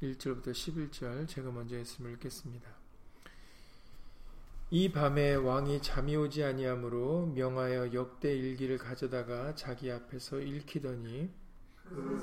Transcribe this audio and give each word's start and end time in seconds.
1절부터 0.01 0.51
11절 0.51 1.27
제가 1.27 1.51
먼저 1.51 1.75
말씀을 1.75 2.13
읽겠습니다. 2.13 2.69
이 4.71 4.91
밤에 4.91 5.35
왕이 5.35 5.81
잠이 5.81 6.15
오지 6.15 6.43
아니하므로 6.43 7.25
명하여 7.35 7.93
역대 7.93 8.33
일기를 8.33 8.77
가져다가 8.77 9.53
자기 9.55 9.91
앞에서 9.91 10.39
읽히더니 10.39 11.29
그 11.89 12.19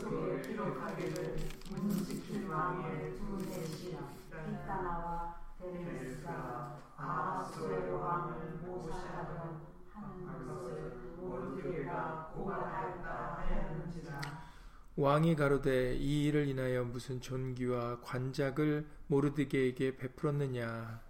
왕이 14.99 15.37
가로되 15.37 15.95
이 15.97 16.25
일을 16.25 16.49
인하여 16.49 16.83
무슨 16.85 17.21
존귀와 17.21 18.01
관작을 18.01 18.87
모르드게에게 19.09 19.99
베풀었느냐? 19.99 21.01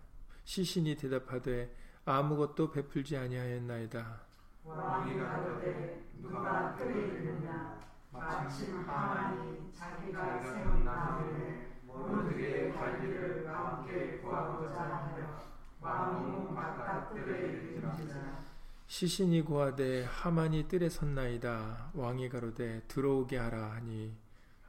시신이 0.42 0.96
대답하되 0.96 1.72
아무것도 2.04 2.72
베풀지 2.72 3.16
아니하였나이다. 3.16 4.20
왕이 4.64 5.18
가로되 5.20 6.04
누가 6.20 6.74
끓이느냐? 6.74 7.78
마침 8.10 8.76
하만이 8.88 9.70
자기가 9.72 10.42
세운 10.42 10.84
나무에 10.84 11.68
모르드게의 11.84 12.72
관리를 12.74 13.48
함께 13.48 14.18
구하고자 14.18 14.80
하여 14.82 15.38
왕궁 15.80 16.54
바깥 16.56 17.14
뜰에 17.14 17.38
이르는지라 17.52 18.45
시신이 18.88 19.42
고하되 19.42 20.04
하만이 20.04 20.68
뜰에 20.68 20.88
섰나이다. 20.88 21.90
왕이 21.94 22.28
가로되 22.28 22.82
들어오게 22.86 23.36
하라 23.36 23.72
하니. 23.72 24.14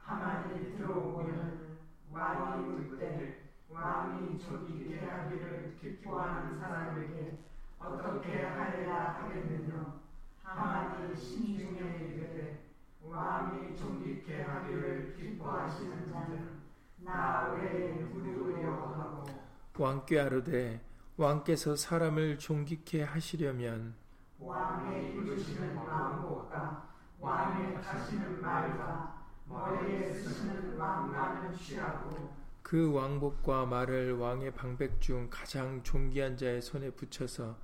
하만이 0.02 0.76
들어오고는 0.76 1.78
왕이 2.10 2.66
묻되 2.66 3.44
왕이 3.70 4.38
조기게 4.40 4.98
하기를 5.06 5.76
기뻐하는 5.80 6.58
사람에게 6.58 7.38
어떻게 7.78 8.42
하여야 8.42 9.22
하겠느냐? 9.22 10.00
하만이 10.42 11.16
신중에 11.16 11.78
이르되 11.78 12.58
왕이 13.04 13.76
존귀케 13.76 14.42
하기를 14.42 15.14
기뻐하시는 15.16 16.10
자는 16.12 16.58
나 16.98 17.52
외에 17.52 17.92
누구요 17.94 18.72
하고? 18.72 19.26
왕께 19.78 20.18
아르되 20.18 20.80
왕께서 21.16 21.76
사람을 21.76 22.38
존귀케 22.38 23.02
하시려면 23.04 23.94
왕의 24.38 25.14
이루시는 25.14 25.76
왕복과 25.76 26.88
왕의 27.18 27.76
하시는 27.76 28.40
말과 28.40 29.26
머리에 29.46 30.12
쓰시는 30.12 30.76
왕관을 30.76 31.56
취하고 31.56 32.36
그 32.62 32.92
왕복과 32.92 33.66
말을 33.66 34.18
왕의 34.18 34.52
방백 34.52 35.00
중 35.00 35.28
가장 35.30 35.82
존귀한 35.82 36.36
자의 36.36 36.60
손에 36.60 36.90
붙여서 36.90 37.56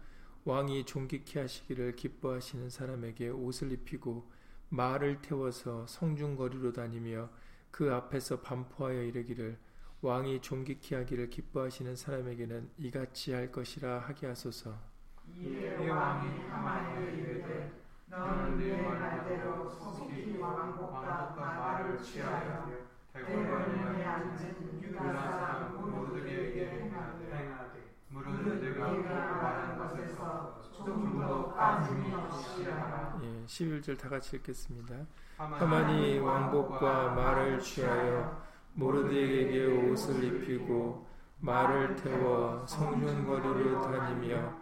왕이 0.44 0.84
존귀케 0.84 1.40
하시기를 1.40 1.94
기뻐하시는 1.96 2.68
사람에게 2.70 3.28
옷을 3.28 3.72
입히고 3.72 4.30
말을 4.70 5.22
태워서 5.22 5.86
성중거리로 5.86 6.72
다니며 6.72 7.30
그 7.70 7.92
앞에서 7.92 8.40
반포하여 8.40 9.02
이르기를 9.02 9.58
왕이 10.00 10.40
존귀케 10.42 10.96
하기를 10.96 11.30
기뻐하시는 11.30 11.96
사람에게는 11.96 12.70
이같이 12.78 13.32
할 13.32 13.50
것이라 13.50 14.00
하게 14.00 14.26
하소서. 14.26 14.93
이에 15.28 15.88
왕이 15.88 16.48
하만에게 16.48 17.12
이르되 17.16 17.72
너는 18.06 18.58
내 18.58 18.82
말대로 18.82 19.68
속히 19.68 20.38
왕복과 20.38 21.34
말을 21.36 21.98
취하여 22.02 22.68
대궐문에 23.12 24.04
앉은 24.04 24.82
유다 24.82 25.02
사람 25.12 25.80
모르드게에게 25.80 26.70
행하되 26.70 27.94
무릇 28.08 28.60
내가 28.62 28.88
말한 28.88 29.78
것에서 29.78 30.60
조금도 30.72 31.54
빠짐이 31.54 32.12
없이 32.14 32.64
하라 32.64 33.18
예, 33.22 33.44
11절 33.46 33.98
다 33.98 34.08
같이 34.08 34.36
읽겠습니다. 34.36 34.94
하만이 35.36 36.18
왕복과 36.20 37.10
말을 37.14 37.58
취하여 37.60 38.42
모르드에게 38.74 39.66
옷을 39.90 40.22
입히고 40.22 41.06
말을 41.40 41.96
태워 41.96 42.64
성중거리로 42.66 43.80
다니며 43.82 44.53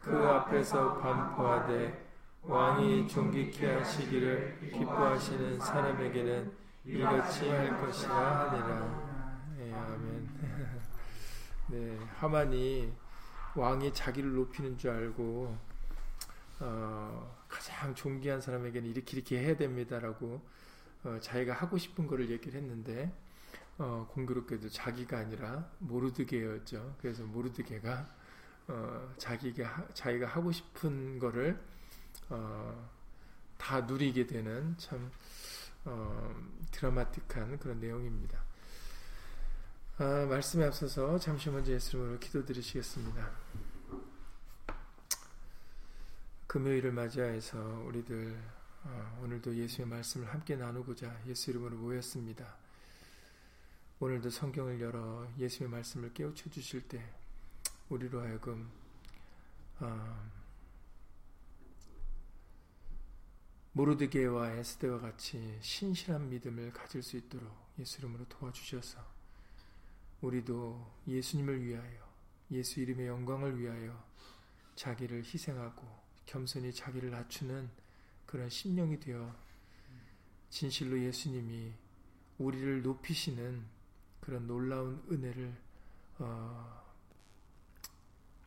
그 0.00 0.16
앞에서 0.16 0.98
반포하되 0.98 2.06
왕이 2.42 3.06
존귀케 3.06 3.74
하시기를 3.74 4.70
기뻐하시는 4.72 5.60
사람에게는 5.60 6.52
이같이 6.86 7.48
할 7.48 7.78
것이라 7.80 8.50
하니라. 8.50 9.56
예, 9.60 9.74
아멘. 9.74 10.28
네, 11.68 11.98
하만이 12.16 12.92
왕이 13.54 13.92
자기를 13.92 14.34
높이는 14.34 14.78
줄 14.78 14.90
알고 14.90 15.56
어, 16.60 17.36
가장 17.48 17.94
존귀한 17.94 18.40
사람에게는 18.40 18.88
이렇게 18.88 19.16
이렇게 19.18 19.38
해야 19.38 19.56
됩니다라고 19.56 20.40
어, 21.04 21.18
자기가 21.20 21.52
하고 21.52 21.76
싶은 21.76 22.06
거를 22.06 22.30
얘기를 22.30 22.58
했는데 22.60 23.12
어, 23.76 24.06
공교롭게도 24.10 24.70
자기가 24.70 25.18
아니라 25.18 25.68
모르드게였죠. 25.78 26.96
그래서 27.00 27.22
모르드게가 27.24 28.08
어, 28.68 29.14
자기가 29.18 29.88
자기가 29.94 30.26
하고 30.26 30.52
싶은 30.52 31.18
거를 31.18 31.60
어, 32.28 32.90
다 33.58 33.80
누리게 33.80 34.26
되는 34.26 34.76
참 34.78 35.10
어, 35.84 36.34
드라마틱한 36.70 37.58
그런 37.58 37.80
내용입니다. 37.80 38.42
아, 39.98 40.26
말씀에 40.26 40.64
앞서서 40.64 41.18
잠시 41.18 41.50
먼저 41.50 41.72
예수님으로 41.72 42.18
기도드리시겠습니다. 42.18 43.30
금요일을 46.46 46.90
맞이하여서 46.92 47.84
우리들 47.86 48.36
어, 48.82 49.20
오늘도 49.22 49.54
예수의 49.54 49.86
말씀을 49.86 50.26
함께 50.32 50.56
나누고자 50.56 51.22
예수 51.26 51.50
이름으로 51.50 51.76
모였습니다. 51.76 52.56
오늘도 53.98 54.30
성경을 54.30 54.80
열어 54.80 55.28
예수의 55.38 55.68
말씀을 55.68 56.14
깨우쳐 56.14 56.48
주실 56.48 56.88
때 56.88 57.19
우리로 57.90 58.20
하여금 58.22 58.70
어, 59.80 60.30
모르드게와 63.72 64.52
에스데와 64.52 65.00
같이 65.00 65.58
신실한 65.60 66.28
믿음을 66.28 66.72
가질 66.72 67.02
수 67.02 67.16
있도록 67.16 67.52
예수 67.78 67.98
이름으로 67.98 68.26
도와주셔서 68.28 69.04
우리도 70.20 70.86
예수님을 71.08 71.64
위하여 71.64 72.08
예수 72.52 72.80
이름의 72.80 73.08
영광을 73.08 73.58
위하여 73.58 74.04
자기를 74.76 75.24
희생하고 75.24 75.84
겸손히 76.26 76.72
자기를 76.72 77.10
낮추는 77.10 77.70
그런 78.26 78.48
심령이 78.48 79.00
되어 79.00 79.34
진실로 80.48 81.00
예수님이 81.00 81.72
우리를 82.38 82.82
높이시는 82.82 83.64
그런 84.20 84.46
놀라운 84.46 85.02
은혜를 85.10 85.54
어, 86.18 86.79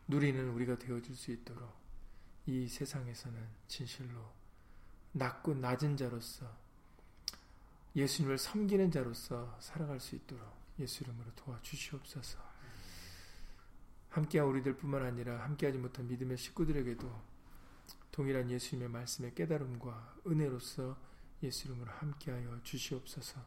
누리는 0.07 0.49
우리가 0.49 0.77
되어줄 0.77 1.15
수 1.15 1.31
있도록 1.31 1.73
이 2.45 2.67
세상에서는 2.67 3.41
진실로 3.67 4.31
낮고 5.13 5.53
낮은 5.55 5.95
자로서 5.97 6.45
예수님을 7.95 8.37
섬기는 8.37 8.91
자로서 8.91 9.57
살아갈 9.61 9.99
수 9.99 10.15
있도록 10.15 10.51
예수 10.79 11.03
이름으로 11.03 11.31
도와주시옵소서. 11.35 12.39
함께한 14.09 14.47
우리들뿐만 14.47 15.05
아니라 15.05 15.43
함께하지 15.43 15.77
못한 15.77 16.07
믿음의 16.07 16.37
식구들에게도 16.37 17.33
동일한 18.11 18.49
예수님의 18.49 18.89
말씀의 18.89 19.33
깨달음과 19.35 20.17
은혜로서 20.27 20.97
예수 21.43 21.67
이름으로 21.67 21.91
함께하여 21.91 22.61
주시옵소서. 22.63 23.41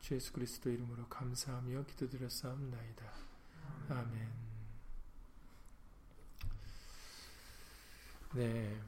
주 0.00 0.14
예수 0.14 0.32
그리스도 0.32 0.70
이름으로 0.70 1.08
감사하며 1.08 1.86
기도드렸사옵나이다. 1.86 3.12
아멘. 3.88 4.45
네. 8.36 8.78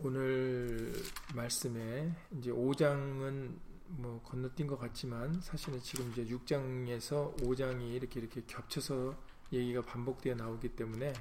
오늘 0.00 0.92
말씀에 1.34 2.14
이제 2.36 2.50
5장은 2.50 3.56
뭐 3.86 4.20
건너뛴 4.22 4.66
것 4.66 4.78
같지만 4.78 5.40
사실은 5.40 5.80
지금 5.80 6.10
이제 6.10 6.26
6장에서 6.26 7.40
5장이 7.40 7.94
이렇게 7.94 8.20
이렇게 8.20 8.42
겹쳐서 8.46 9.16
얘기가 9.50 9.80
반복되어 9.80 10.34
나오기 10.34 10.76
때문에 10.76 11.14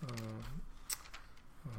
어, 0.00 0.40
어, 1.64 1.70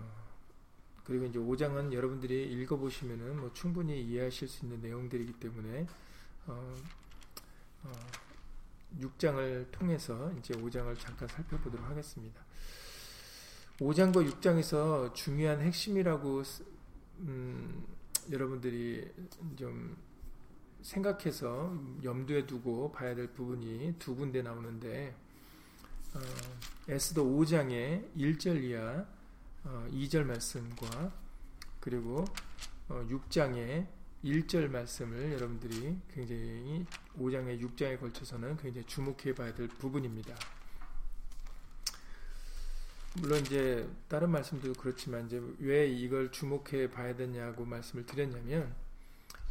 그리고 1.03 1.25
이제 1.25 1.39
5장은 1.39 1.91
여러분들이 1.91 2.51
읽어보시면은 2.51 3.39
뭐 3.39 3.51
충분히 3.53 4.03
이해하실 4.03 4.47
수 4.47 4.65
있는 4.65 4.81
내용들이기 4.81 5.33
때문에 5.39 5.87
어, 6.45 6.75
6장을 8.99 9.65
어, 9.65 9.71
통해서 9.71 10.31
이제 10.33 10.53
5장을 10.53 10.95
잠깐 10.99 11.27
살펴보도록 11.27 11.89
하겠습니다. 11.89 12.39
5장과 13.79 14.29
6장에서 14.29 15.13
중요한 15.13 15.61
핵심이라고 15.61 16.43
음, 17.21 17.85
여러분들이 18.29 19.09
좀 19.55 19.97
생각해서 20.81 21.73
염두에 22.03 22.45
두고 22.45 22.91
봐야 22.91 23.15
될 23.15 23.27
부분이 23.27 23.95
두 23.97 24.15
군데 24.15 24.41
나오는데 24.41 25.15
어, 26.13 26.19
에스더 26.89 27.23
5장의 27.23 28.15
1절 28.17 28.63
이하 28.63 29.05
어, 29.63 29.87
2절 29.91 30.23
말씀과 30.23 31.13
그리고 31.79 32.25
어, 32.89 33.05
6장의 33.09 33.87
1절 34.23 34.69
말씀을 34.69 35.33
여러분들이 35.33 35.95
굉장히 36.13 36.85
5장의 37.17 37.61
6장에 37.61 37.99
걸쳐서는 37.99 38.57
굉장히 38.57 38.85
주목해 38.87 39.33
봐야 39.35 39.53
될 39.53 39.67
부분입니다. 39.67 40.35
물론 43.15 43.39
이제 43.39 43.89
다른 44.07 44.29
말씀도 44.29 44.73
그렇지만 44.73 45.25
이제 45.25 45.41
왜 45.59 45.87
이걸 45.87 46.31
주목해 46.31 46.91
봐야 46.91 47.15
되냐고 47.15 47.65
말씀을 47.65 48.05
드렸냐면 48.05 48.73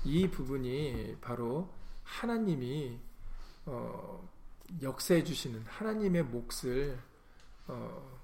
이 0.05 0.29
부분이 0.29 1.17
바로 1.21 1.69
하나님이 2.05 2.99
어 3.67 4.29
역사해 4.81 5.25
주시는 5.25 5.65
하나님의 5.67 6.25
몫을 6.25 6.99
어 7.67 8.21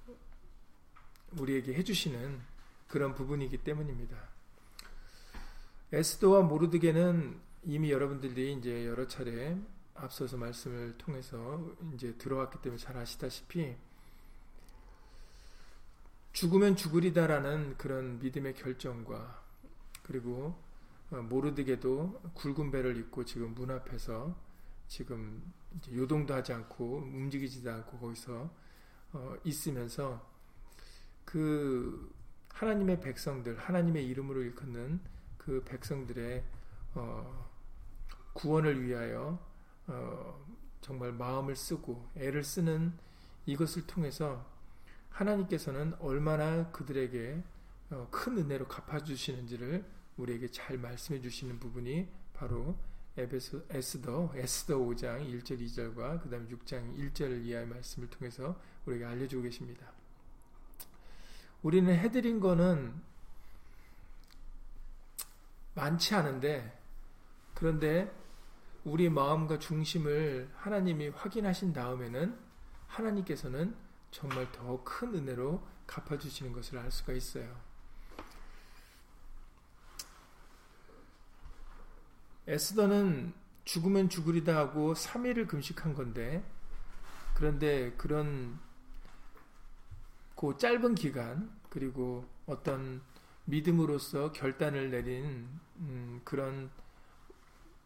우리에게 1.37 1.73
해 1.73 1.83
주시는 1.83 2.39
그런 2.87 3.13
부분이기 3.13 3.57
때문입니다. 3.57 4.17
에스도와 5.91 6.41
모르드게는 6.41 7.39
이미 7.63 7.91
여러분들이 7.91 8.53
이제 8.53 8.85
여러 8.85 9.07
차례 9.07 9.57
앞서서 9.95 10.37
말씀을 10.37 10.97
통해서 10.97 11.75
이제 11.93 12.13
들어왔기 12.17 12.61
때문에 12.61 12.77
잘 12.81 12.97
아시다시피 12.97 13.75
죽으면 16.35 16.75
죽으리다라는 16.75 17.77
그런 17.77 18.19
믿음의 18.19 18.55
결정과 18.55 19.41
그리고 20.03 20.61
어, 21.09 21.21
모르드게도 21.21 22.33
굵은 22.33 22.71
배를 22.71 22.97
입고 22.97 23.23
지금 23.23 23.53
문 23.53 23.71
앞에서 23.71 24.35
지금 24.89 25.41
요동도 25.93 26.33
하지 26.33 26.51
않고 26.51 26.97
움직이지도 26.97 27.71
않고 27.71 27.99
거기서 27.99 28.51
어, 29.13 29.35
있으면서 29.45 30.29
그 31.23 32.13
하나님의 32.49 32.99
백성들 32.99 33.57
하나님의 33.57 34.05
이름으로 34.05 34.43
일컫는 34.43 34.99
그 35.37 35.63
백성들의 35.63 36.43
어, 36.95 37.49
구원을 38.33 38.83
위하여 38.83 39.39
정말 40.81 41.13
마음을 41.13 41.55
쓰고 41.55 42.09
애를 42.17 42.43
쓰는 42.43 42.91
이것을 43.45 43.87
통해서 43.87 44.45
하나님께서는 45.15 45.93
얼마나 45.99 46.69
그들에게 46.71 47.41
어, 47.91 48.07
큰 48.11 48.37
은혜로 48.37 48.67
갚아주시는지를 48.67 49.85
우리에게 50.17 50.49
잘 50.49 50.77
말씀해 50.77 51.21
주시는 51.21 51.59
부분이 51.59 52.07
바로 52.33 52.77
에베소, 53.17 53.63
에스더, 53.69 54.33
에스더 54.35 54.77
5장 54.77 55.25
1절 55.31 55.61
2절과 55.61 56.21
그 56.21 56.29
다음에 56.29 56.47
6장 56.49 56.97
1절 56.97 57.45
이하의 57.45 57.67
말씀을 57.67 58.09
통해서 58.09 58.59
우리에게 58.85 59.05
알려주고 59.05 59.43
계십니다. 59.43 59.87
우리는 61.61 61.93
해드린 61.95 62.41
거는 62.41 62.93
많지 65.75 66.13
않은데 66.13 66.77
그런데 67.53 68.13
우리 68.83 69.09
마음과 69.09 69.59
중심을 69.59 70.49
하나님이 70.55 71.09
확인하신 71.09 71.73
다음에는 71.73 72.37
하나님께서는 72.87 73.84
정말 74.15 74.49
더 74.53 74.81
큰 74.85 75.13
은혜로 75.13 75.61
갚아주시는 75.87 76.53
것을 76.53 76.77
알 76.77 76.89
수가 76.89 77.11
있어요. 77.11 77.53
에스더는 82.47 83.33
죽으면 83.65 84.07
죽으리다 84.07 84.55
하고 84.55 84.93
3일을 84.93 85.49
금식한 85.49 85.93
건데 85.95 86.41
그런데 87.33 87.91
그런 87.97 88.57
그 90.37 90.55
짧은 90.57 90.95
기간 90.95 91.53
그리고 91.69 92.25
어떤 92.45 93.01
믿음으로서 93.43 94.31
결단을 94.31 94.91
내린 94.91 95.49
음 95.79 96.21
그런 96.23 96.71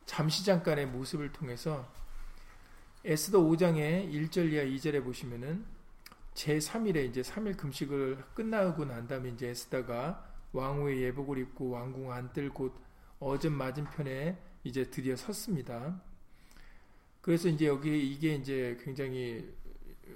잠시 0.05 0.45
잠깐의 0.45 0.85
모습을 0.89 1.31
통해서 1.31 1.91
에스더 3.03 3.39
5장의 3.39 4.13
1절 4.13 4.51
이하 4.51 4.63
2절에 4.63 5.03
보시면은 5.03 5.78
제3일에 6.33 7.05
이제 7.09 7.21
3일 7.21 7.57
금식을 7.57 8.23
끝나고 8.33 8.85
난 8.85 9.07
다음에 9.07 9.29
이제 9.29 9.47
에스더가 9.49 10.27
왕후의 10.53 11.03
예복을 11.03 11.37
입고 11.39 11.69
왕궁 11.69 12.11
안뜰 12.11 12.49
곳 12.49 12.73
어전 13.19 13.53
맞은편에 13.53 14.37
이제 14.63 14.89
드디어 14.89 15.15
섰습니다. 15.15 16.01
그래서 17.21 17.49
이제 17.49 17.67
여기 17.67 18.11
이게 18.11 18.35
이제 18.35 18.77
굉장히 18.83 19.53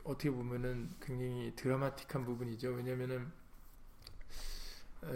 어떻게 0.03 0.31
보면은 0.31 0.89
굉장히 1.01 1.53
드라마틱한 1.55 2.25
부분이죠. 2.25 2.69
왜냐면은 2.69 3.31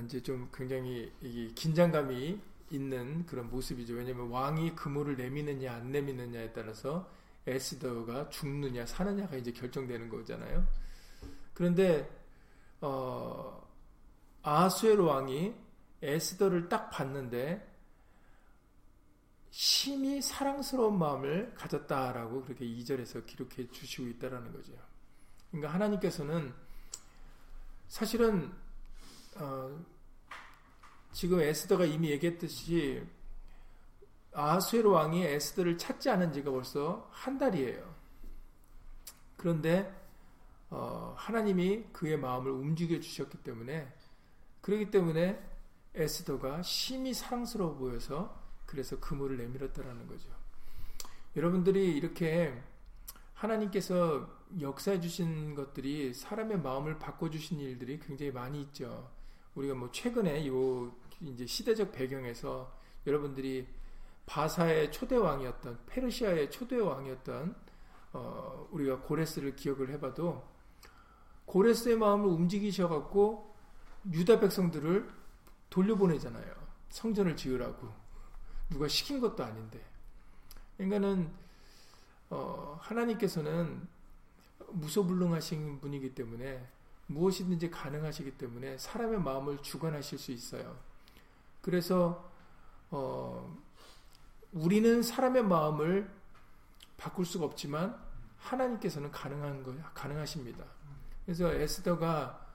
이제 0.05 0.21
좀 0.21 0.49
굉장히 0.53 1.11
긴장감이 1.55 2.39
있는 2.69 3.25
그런 3.25 3.49
모습이죠. 3.49 3.94
왜냐면 3.94 4.29
왕이 4.29 4.75
그물을 4.75 5.15
내미느냐 5.15 5.73
안 5.73 5.91
내미느냐에 5.91 6.51
따라서 6.51 7.09
에스더가 7.47 8.29
죽느냐 8.29 8.85
사느냐가 8.85 9.38
이제 9.38 9.53
결정되는 9.53 10.09
거잖아요. 10.09 10.67
그런데 11.57 12.07
어, 12.81 13.68
아수엘 14.44 15.00
왕이 15.00 15.56
에스더를 16.04 16.69
딱 16.69 16.92
봤는데 16.92 17.68
심히 19.50 20.21
사랑스러운 20.21 21.00
마음을 21.00 21.56
가졌다라고 21.56 22.44
그렇게 22.44 22.64
2절에서 22.64 23.26
기록해 23.26 23.71
주시고 23.71 24.07
있다라는 24.07 24.54
거죠. 24.54 24.71
그러니까 25.49 25.73
하나님께서는 25.73 26.54
사실은 27.87 28.54
어, 29.37 29.83
지금 31.11 31.40
에스더가 31.42 31.85
이미 31.85 32.11
얘기했듯이 32.11 33.04
아수엘 34.31 34.85
왕이 34.85 35.23
에스더를 35.23 35.80
찾지 35.80 36.11
않은 36.11 36.33
지가 36.33 36.52
벌써 36.52 37.09
한 37.11 37.40
달이에요. 37.40 37.95
그런데 39.37 40.06
어, 40.69 41.14
하나님이 41.18 41.86
그의 41.94 42.18
마음을 42.18 42.52
움직여 42.52 43.00
주셨기 43.00 43.38
때문에 43.40 43.92
그렇기 44.62 44.92
때문에 44.92 45.42
에스더가 45.95 46.62
심히 46.62 47.14
사랑스러워 47.14 47.76
보여서 47.76 48.38
그래서 48.66 49.00
그물을 49.00 49.38
내밀었다라는 49.38 50.07
거죠. 50.07 50.30
여러분들이 51.36 51.95
이렇게 51.95 52.62
하나님께서 53.33 54.28
역사해 54.59 55.00
주신 55.00 55.56
것들이 55.56 56.14
사람의 56.14 56.59
마음을 56.59 56.97
바꿔 56.97 57.30
주신 57.30 57.59
일들이 57.59 58.00
굉장히 58.00 58.31
많이 58.31 58.62
있죠. 58.64 59.12
우리가 59.56 59.76
뭐 59.76 59.90
최근에 59.92 60.47
요 60.47 60.92
이제 61.21 61.45
시대적 61.45 61.92
배경에서 61.92 62.76
여러분들이 63.06 63.68
바사의 64.26 64.92
초대 64.92 65.16
왕이었던 65.16 65.80
페르시아의 65.86 66.52
초대 66.52 66.78
왕이었던 66.78 67.56
어, 68.14 68.68
우리가 68.71 69.02
고레스를 69.02 69.56
기억을 69.56 69.90
해봐도 69.92 70.44
고레스의 71.47 71.97
마음을 71.97 72.27
움직이셔갖고 72.27 73.56
유다 74.11 74.39
백성들을 74.39 75.09
돌려보내잖아요. 75.69 76.54
성전을 76.89 77.35
지으라고. 77.35 77.92
누가 78.69 78.87
시킨 78.87 79.19
것도 79.19 79.44
아닌데. 79.44 79.83
그러니까는, 80.75 81.31
어, 82.30 82.77
하나님께서는 82.81 83.87
무소불능하신 84.71 85.80
분이기 85.80 86.13
때문에 86.13 86.68
무엇이든지 87.07 87.71
가능하시기 87.71 88.37
때문에 88.37 88.77
사람의 88.77 89.21
마음을 89.21 89.61
주관하실 89.61 90.19
수 90.19 90.31
있어요. 90.31 90.77
그래서, 91.61 92.30
어, 92.92 93.57
우리는 94.51 95.01
사람의 95.01 95.44
마음을 95.44 96.11
바꿀 96.97 97.25
수가 97.25 97.45
없지만 97.45 97.97
하나님께서는 98.37 99.11
가능한 99.11 99.63
거, 99.63 99.73
가능하십니다. 99.94 100.77
그래서 101.28 101.54
에스더가 101.54 102.48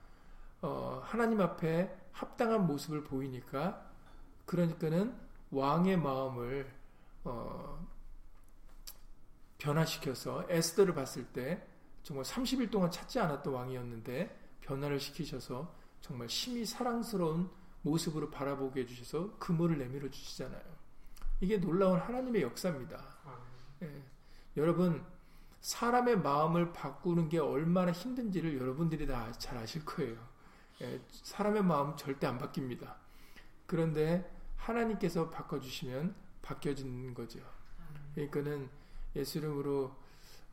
어, 0.62 1.02
하나님 1.04 1.42
앞에 1.42 1.94
합당한 2.10 2.66
모습을 2.66 3.04
보이니까 3.04 3.86
그러니까는 4.46 5.14
왕의 5.50 5.98
마음을 5.98 6.72
어, 7.24 7.86
변화시켜서 9.58 10.46
에스더를 10.48 10.94
봤을 10.94 11.26
때 11.26 11.62
정말 12.02 12.24
30일 12.24 12.70
동안 12.70 12.90
찾지 12.90 13.20
않았던 13.20 13.52
왕이었는데 13.52 14.40
변화를 14.62 14.98
시키셔서 15.00 15.70
정말 16.00 16.30
심히 16.30 16.64
사랑스러운 16.64 17.50
모습으로 17.82 18.30
바라보게 18.30 18.80
해주셔서 18.80 19.36
그물을 19.36 19.76
내밀어 19.76 20.08
주시잖아요. 20.08 20.62
이게 21.42 21.58
놀라운 21.58 22.00
하나님의 22.00 22.40
역사입니다. 22.40 23.04
예. 23.82 24.02
여러분 24.56 25.04
사람의 25.62 26.18
마음을 26.18 26.72
바꾸는 26.72 27.28
게 27.28 27.38
얼마나 27.38 27.92
힘든지를 27.92 28.58
여러분들이 28.60 29.06
다 29.06 29.32
잘 29.38 29.56
아실 29.56 29.84
거예요. 29.84 30.16
예. 30.82 31.00
사람의 31.10 31.62
마음 31.62 31.96
절대 31.96 32.26
안 32.26 32.38
바뀝니다. 32.38 32.94
그런데 33.66 34.28
하나님께서 34.56 35.30
바꿔주시면 35.30 36.14
바뀌어지는 36.42 37.14
거죠. 37.14 37.40
그러니까는 38.14 38.68
예수 39.16 39.38
이름으로 39.38 39.94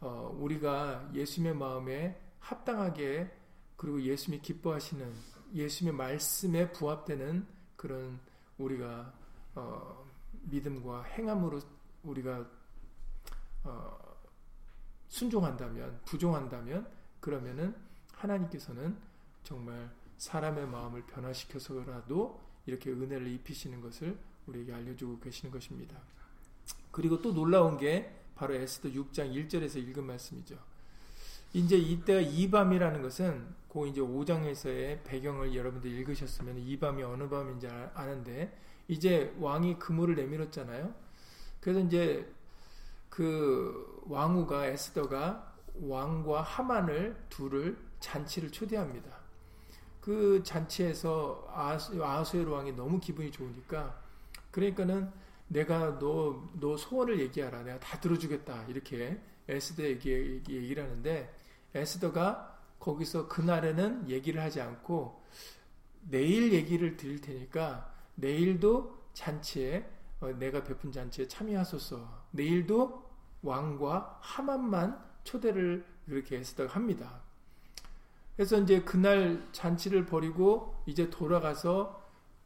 어, 0.01 0.36
우리가 0.39 1.10
예수님의 1.13 1.56
마음에 1.56 2.22
합당하게 2.39 3.36
그리고 3.75 4.01
예수님이 4.01 4.42
기뻐하시는 4.42 5.13
예수님의 5.54 5.98
말씀에 5.98 6.72
부합되는 6.72 7.46
그런 7.75 8.20
우리가 8.60 9.12
어, 9.56 10.06
믿음과 10.44 11.04
행함으로 11.04 11.60
우리가 12.04 12.48
어, 13.63 14.09
순종한다면 15.10 16.00
부종한다면 16.06 16.88
그러면은 17.20 17.75
하나님께서는 18.13 18.96
정말 19.44 19.89
사람의 20.18 20.68
마음을 20.68 21.04
변화시켜서라도 21.06 22.39
이렇게 22.66 22.92
은혜를 22.92 23.28
입히시는 23.28 23.82
것을 23.82 24.18
우리에게 24.48 24.74
알려주고 24.74 25.20
계시는 25.20 25.51
것입니다. 25.51 25.98
그리고 26.92 27.22
또 27.22 27.34
놀라운 27.34 27.78
게 27.78 28.16
바로 28.36 28.54
에스더 28.54 28.89
6장 28.89 29.34
1절에서 29.34 29.78
읽은 29.78 30.06
말씀이죠. 30.06 30.58
이제 31.54 31.78
이때가 31.78 32.22
이밤이라는 32.22 33.01
것은 33.01 33.48
그 33.70 33.88
이제 33.88 34.01
5장에서의 34.01 35.04
배경을 35.04 35.56
여러분들 35.56 35.89
읽으셨으면 35.92 36.60
이 36.60 36.78
밤이 36.78 37.01
어느 37.04 37.28
밤인지 37.28 37.68
아는데 37.68 38.56
이제 38.88 39.34
왕이 39.39 39.80
그물을 39.80 40.16
내밀었잖아요. 40.16 40.94
그래서 41.60 41.80
이제 41.80 42.32
그 43.20 44.02
왕후가 44.08 44.68
에스더가 44.68 45.54
왕과 45.82 46.42
하만을 46.42 47.22
둘을 47.28 47.78
잔치를 48.00 48.50
초대합니다. 48.50 49.12
그 50.00 50.42
잔치에서 50.42 51.46
아수에로 51.54 52.54
왕이 52.54 52.72
너무 52.78 52.98
기분이 53.02 53.30
좋으니까 53.30 54.02
그러니까는 54.52 55.12
내가 55.50 56.00
너, 56.00 56.50
너 56.62 56.78
소원을 56.78 57.20
얘기하라. 57.20 57.64
내가 57.64 57.78
다 57.82 58.00
들어주겠다. 58.00 58.68
이렇게 58.70 59.20
에스더에게 59.50 60.44
얘기를 60.48 60.82
하는데 60.82 61.36
에스더가 61.76 62.58
거기서 62.80 63.28
그날에는 63.28 64.10
얘기를 64.10 64.42
하지 64.42 64.62
않고 64.62 65.22
내일 66.04 66.54
얘기를 66.54 66.96
드릴 66.96 67.20
테니까 67.20 67.94
내일도 68.16 68.98
잔치에 69.14 69.86
어, 70.22 70.28
내가 70.28 70.64
베푼 70.64 70.94
잔치에 70.94 71.28
참여하소서. 71.28 72.28
내일도 72.32 73.09
왕과 73.41 74.19
하만만 74.22 75.00
초대를 75.24 75.86
그렇게 76.05 76.38
에스더가 76.38 76.74
합니다. 76.74 77.22
그래서 78.36 78.58
이제 78.58 78.81
그날 78.81 79.48
잔치를 79.51 80.05
버리고 80.05 80.75
이제 80.86 81.10
돌아가서 81.10 82.01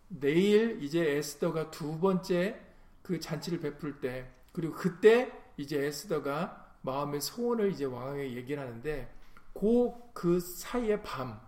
내일 0.07 0.81
이제 0.83 1.17
에스더가 1.17 1.71
두 1.71 1.99
번째 1.99 2.59
그 3.01 3.19
잔치를 3.19 3.59
베풀 3.59 3.99
때 3.99 4.27
그리고 4.51 4.73
그때 4.73 5.31
이제 5.57 5.85
에스더가 5.85 6.77
마음의 6.81 7.21
소원을 7.21 7.71
이제 7.71 7.85
왕에게 7.85 8.35
얘기를 8.35 8.61
하는데 8.61 9.11
그, 9.53 9.91
그 10.13 10.39
사이의 10.39 11.01
밤 11.03 11.39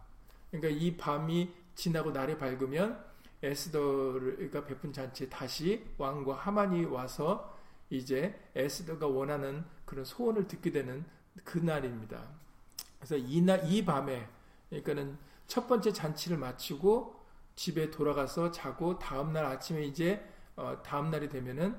그러니까 0.52 0.70
이 0.70 0.96
밤이 0.96 1.52
지나고 1.76 2.12
날이 2.12 2.38
밝으면 2.38 3.04
에스더가 3.44 4.66
베푼 4.66 4.94
잔치에 4.94 5.28
다시 5.30 5.84
왕과 5.98 6.36
하만이 6.36 6.86
와서 6.86 7.55
이제 7.98 8.40
에스더가 8.56 9.08
원하는 9.08 9.64
그런 9.86 10.06
소원을 10.06 10.48
듣게 10.48 10.72
되는 10.72 11.06
그 11.44 11.58
날입니다. 11.58 12.24
그래서 12.98 13.18
이, 13.18 13.42
날, 13.42 13.66
이 13.70 13.84
밤에 13.84 14.28
그러니까는 14.70 15.18
첫 15.48 15.68
번째 15.68 15.92
잔치를 15.94 16.38
마치고 16.38 17.16
집에 17.56 17.92
돌아가서 17.92 18.52
자고 18.52 19.00
다음 19.00 19.34
날 19.34 19.46
아침에 19.46 19.84
이제 19.84 20.24
어, 20.56 20.82
다음 20.84 21.12
날이 21.12 21.30
되면은 21.30 21.76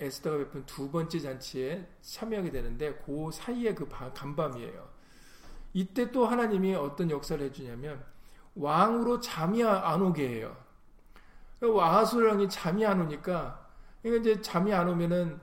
에스더가 0.00 0.38
베푼 0.38 0.66
두 0.66 0.90
번째 0.90 1.18
잔치에 1.20 1.88
참여하게 2.02 2.50
되는데 2.50 2.94
그 3.04 3.30
사이에 3.32 3.74
그 3.74 3.88
간밤이에요. 3.88 4.88
이때 5.74 6.10
또 6.10 6.26
하나님이 6.26 6.74
어떤 6.74 7.10
역사를 7.10 7.42
해주냐면 7.44 8.04
왕으로 8.54 9.20
잠이 9.20 9.62
안 9.64 10.02
오게 10.02 10.28
해요. 10.28 10.56
아하수랑이 11.62 12.48
잠이 12.48 12.84
안 12.84 13.00
오니까 13.00 13.61
그러니까 14.02 14.30
이제 14.30 14.40
잠이 14.42 14.72
안 14.72 14.88
오면은 14.88 15.38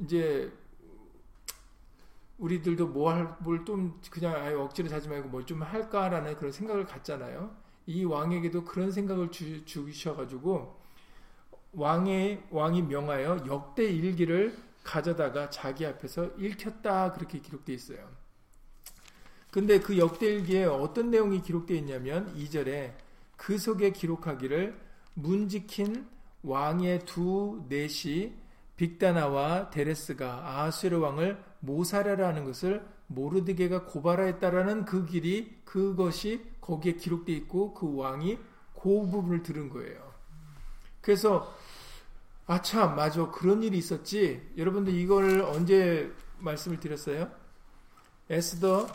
이제 0.00 0.52
우리들도 2.38 2.88
뭐할뭘좀 2.88 4.00
그냥 4.10 4.34
아예 4.36 4.54
억지로 4.54 4.88
자지 4.88 5.08
말고 5.08 5.28
뭘 5.28 5.44
좀 5.44 5.62
할까라는 5.62 6.36
그런 6.36 6.52
생각을 6.52 6.84
갖잖아요. 6.86 7.54
이 7.86 8.04
왕에게도 8.04 8.64
그런 8.64 8.92
생각을 8.92 9.30
주, 9.30 9.64
주셔가지고 9.64 10.78
왕의 11.72 12.44
왕이 12.50 12.82
명하여 12.82 13.44
역대 13.46 13.84
일기를 13.84 14.56
가져다가 14.84 15.50
자기 15.50 15.84
앞에서 15.86 16.26
읽혔다 16.38 17.12
그렇게 17.12 17.40
기록되어 17.40 17.74
있어요. 17.74 18.08
근데 19.50 19.80
그 19.80 19.98
역대 19.98 20.26
일기에 20.26 20.64
어떤 20.64 21.10
내용이 21.10 21.42
기록되어 21.42 21.76
있냐면 21.78 22.34
2절에 22.36 22.94
그 23.36 23.58
속에 23.58 23.90
기록하기를 23.92 24.78
문지킨 25.14 26.06
왕의 26.42 27.04
두 27.04 27.64
넷이 27.68 28.32
빅다나와 28.76 29.70
데레스가 29.70 30.42
아하스르 30.44 30.98
왕을 30.98 31.42
모살하라는 31.60 32.44
것을 32.44 32.86
모르드게가 33.08 33.84
고발하였다라는 33.86 34.84
그 34.84 35.04
길이 35.04 35.58
그것이 35.64 36.44
거기에 36.60 36.92
기록되어 36.92 37.34
있고 37.36 37.74
그 37.74 37.96
왕이 37.96 38.38
그 38.74 38.82
부분을 39.10 39.42
들은 39.42 39.68
거예요. 39.70 40.12
그래서 41.00 41.52
아참 42.46 42.94
맞아 42.94 43.30
그런 43.30 43.62
일이 43.62 43.78
있었지. 43.78 44.52
여러분들 44.56 44.94
이걸 44.94 45.40
언제 45.40 46.12
말씀을 46.38 46.78
드렸어요? 46.78 47.30
에스더 48.30 48.86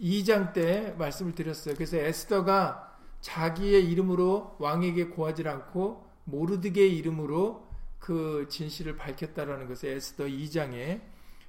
2장 0.00 0.52
때 0.52 0.94
말씀을 0.96 1.34
드렸어요. 1.34 1.74
그래서 1.74 1.96
에스더가 1.96 2.96
자기의 3.20 3.90
이름으로 3.90 4.56
왕에게 4.58 5.08
고하지 5.08 5.46
않고 5.46 6.07
모르드게의 6.28 6.96
이름으로 6.96 7.66
그 7.98 8.46
진실을 8.48 8.96
밝혔다라는 8.96 9.66
것을 9.66 9.90
에스더 9.90 10.24
2장에 10.24 11.00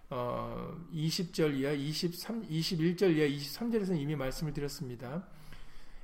어, 0.10 0.76
20절 0.94 1.56
이하 1.56 1.72
23, 1.72 2.48
21절 2.48 3.16
이하 3.16 3.28
23절에서 3.28 4.00
이미 4.00 4.16
말씀을 4.16 4.54
드렸습니다. 4.54 5.28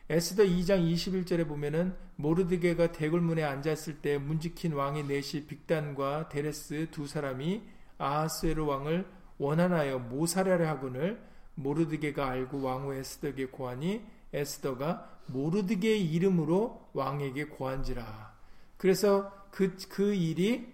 에스더 0.08 0.44
2장 0.44 0.94
21절에 0.94 1.48
보면은 1.48 1.96
모르드게가 2.18 2.92
대궐문에 2.92 3.44
앉았을 3.44 4.02
때 4.02 4.20
문지킨 4.20 4.74
왕의 4.74 5.06
넷이 5.06 5.48
빅단과 5.48 6.30
데레스 6.30 6.88
두 6.92 7.08
사람이 7.08 7.64
아하스에로 7.98 8.68
왕을 8.68 9.08
원하나여 9.40 10.00
모살하려 10.00 10.68
하거늘 10.68 11.20
모르드게가 11.56 12.30
알고 12.30 12.62
왕후 12.62 12.94
에스더에게 12.94 13.48
고하니 13.48 14.04
에스더가 14.32 15.22
모르드게의 15.28 16.06
이름으로 16.12 16.90
왕에게 16.94 17.46
고한지라. 17.46 18.35
그래서 18.78 19.32
그, 19.52 19.76
그 19.90 20.14
일이 20.14 20.74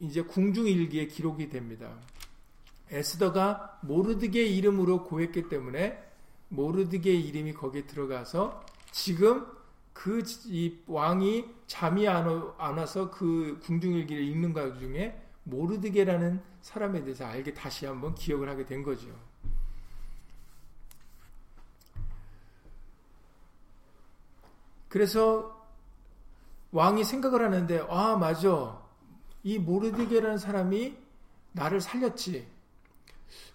이제 0.00 0.22
궁중일기에 0.22 1.06
기록이 1.06 1.48
됩니다. 1.48 1.94
에스더가 2.90 3.80
모르드게의 3.82 4.56
이름으로 4.56 5.04
고했기 5.04 5.48
때문에 5.48 6.02
모르드게의 6.48 7.20
이름이 7.20 7.54
거기에 7.54 7.86
들어가서 7.86 8.64
지금 8.90 9.46
그 9.92 10.22
왕이 10.86 11.44
잠이 11.66 12.06
안, 12.08 12.26
와서 12.26 13.10
그 13.10 13.58
궁중일기를 13.62 14.22
읽는 14.22 14.52
것 14.52 14.78
중에 14.78 15.20
모르드게라는 15.44 16.42
사람에 16.62 17.02
대해서 17.02 17.26
알게 17.26 17.54
다시 17.54 17.86
한번 17.86 18.14
기억을 18.14 18.48
하게 18.48 18.64
된 18.66 18.82
거죠. 18.82 19.08
그래서 24.88 25.63
왕이 26.74 27.04
생각을 27.04 27.40
하는데 27.40 27.86
아 27.88 28.16
맞아 28.16 28.82
이 29.44 29.58
모르드게라는 29.60 30.38
사람이 30.38 30.98
나를 31.52 31.80
살렸지. 31.80 32.48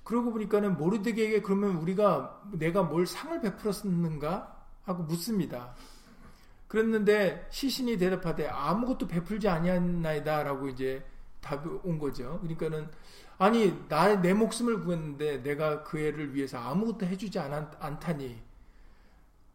그러고 0.06 0.32
보니까는 0.32 0.78
모르드게에게 0.78 1.42
그러면 1.42 1.76
우리가 1.76 2.44
내가 2.54 2.84
뭘 2.84 3.06
상을 3.06 3.42
베풀었는가 3.42 4.66
하고 4.84 5.04
묻습니다. 5.04 5.76
그랬는데 6.70 7.46
시신이 7.50 7.98
대답하되 7.98 8.48
아무것도 8.48 9.08
베풀지 9.08 9.50
아니하나이다라고 9.50 10.70
이제 10.70 11.06
답이 11.42 11.68
온 11.84 12.00
거죠. 12.00 12.40
그러니까는 12.40 12.90
아니 13.38 13.74
나 13.90 14.16
내 14.22 14.34
목숨을 14.34 14.80
구했는데 14.82 15.44
내가 15.44 15.84
그 15.84 16.00
애를 16.00 16.34
위해서 16.34 16.58
아무것도 16.58 17.06
해주지 17.06 17.38
않, 17.38 17.70
않다니. 17.80 18.42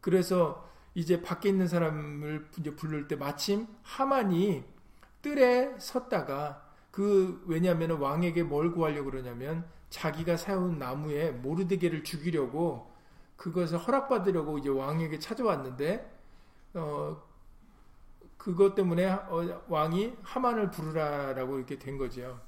그래서 0.03 0.69
이제 0.95 1.21
밖에 1.21 1.49
있는 1.49 1.67
사람을 1.67 2.49
이제 2.59 2.75
부를 2.75 3.09
때 3.09 3.17
마침 3.17 3.67
하만이 3.83 4.65
뜰에 5.23 5.75
섰다가 5.79 6.63
그 6.91 7.43
왜냐하면 7.47 7.93
왕에게 7.93 8.45
뭘 8.45 8.73
구하려고 8.73 9.11
그러냐면 9.11 9.67
자기가 9.91 10.37
세운 10.37 10.79
나무에 10.79 11.31
모르드게를 11.31 12.05
죽이려고 12.05 12.93
그것을 13.37 13.79
허락받으려고 13.79 14.59
이제 14.59 14.69
왕에게 14.69 15.19
찾아왔는데 15.19 16.13
어 16.75 17.23
그것 18.37 18.75
때문에 18.75 19.07
어, 19.07 19.65
왕이 19.69 20.13
하만을 20.23 20.71
부르라라고 20.71 21.57
이렇게 21.57 21.79
된 21.79 21.97
거죠. 21.97 22.41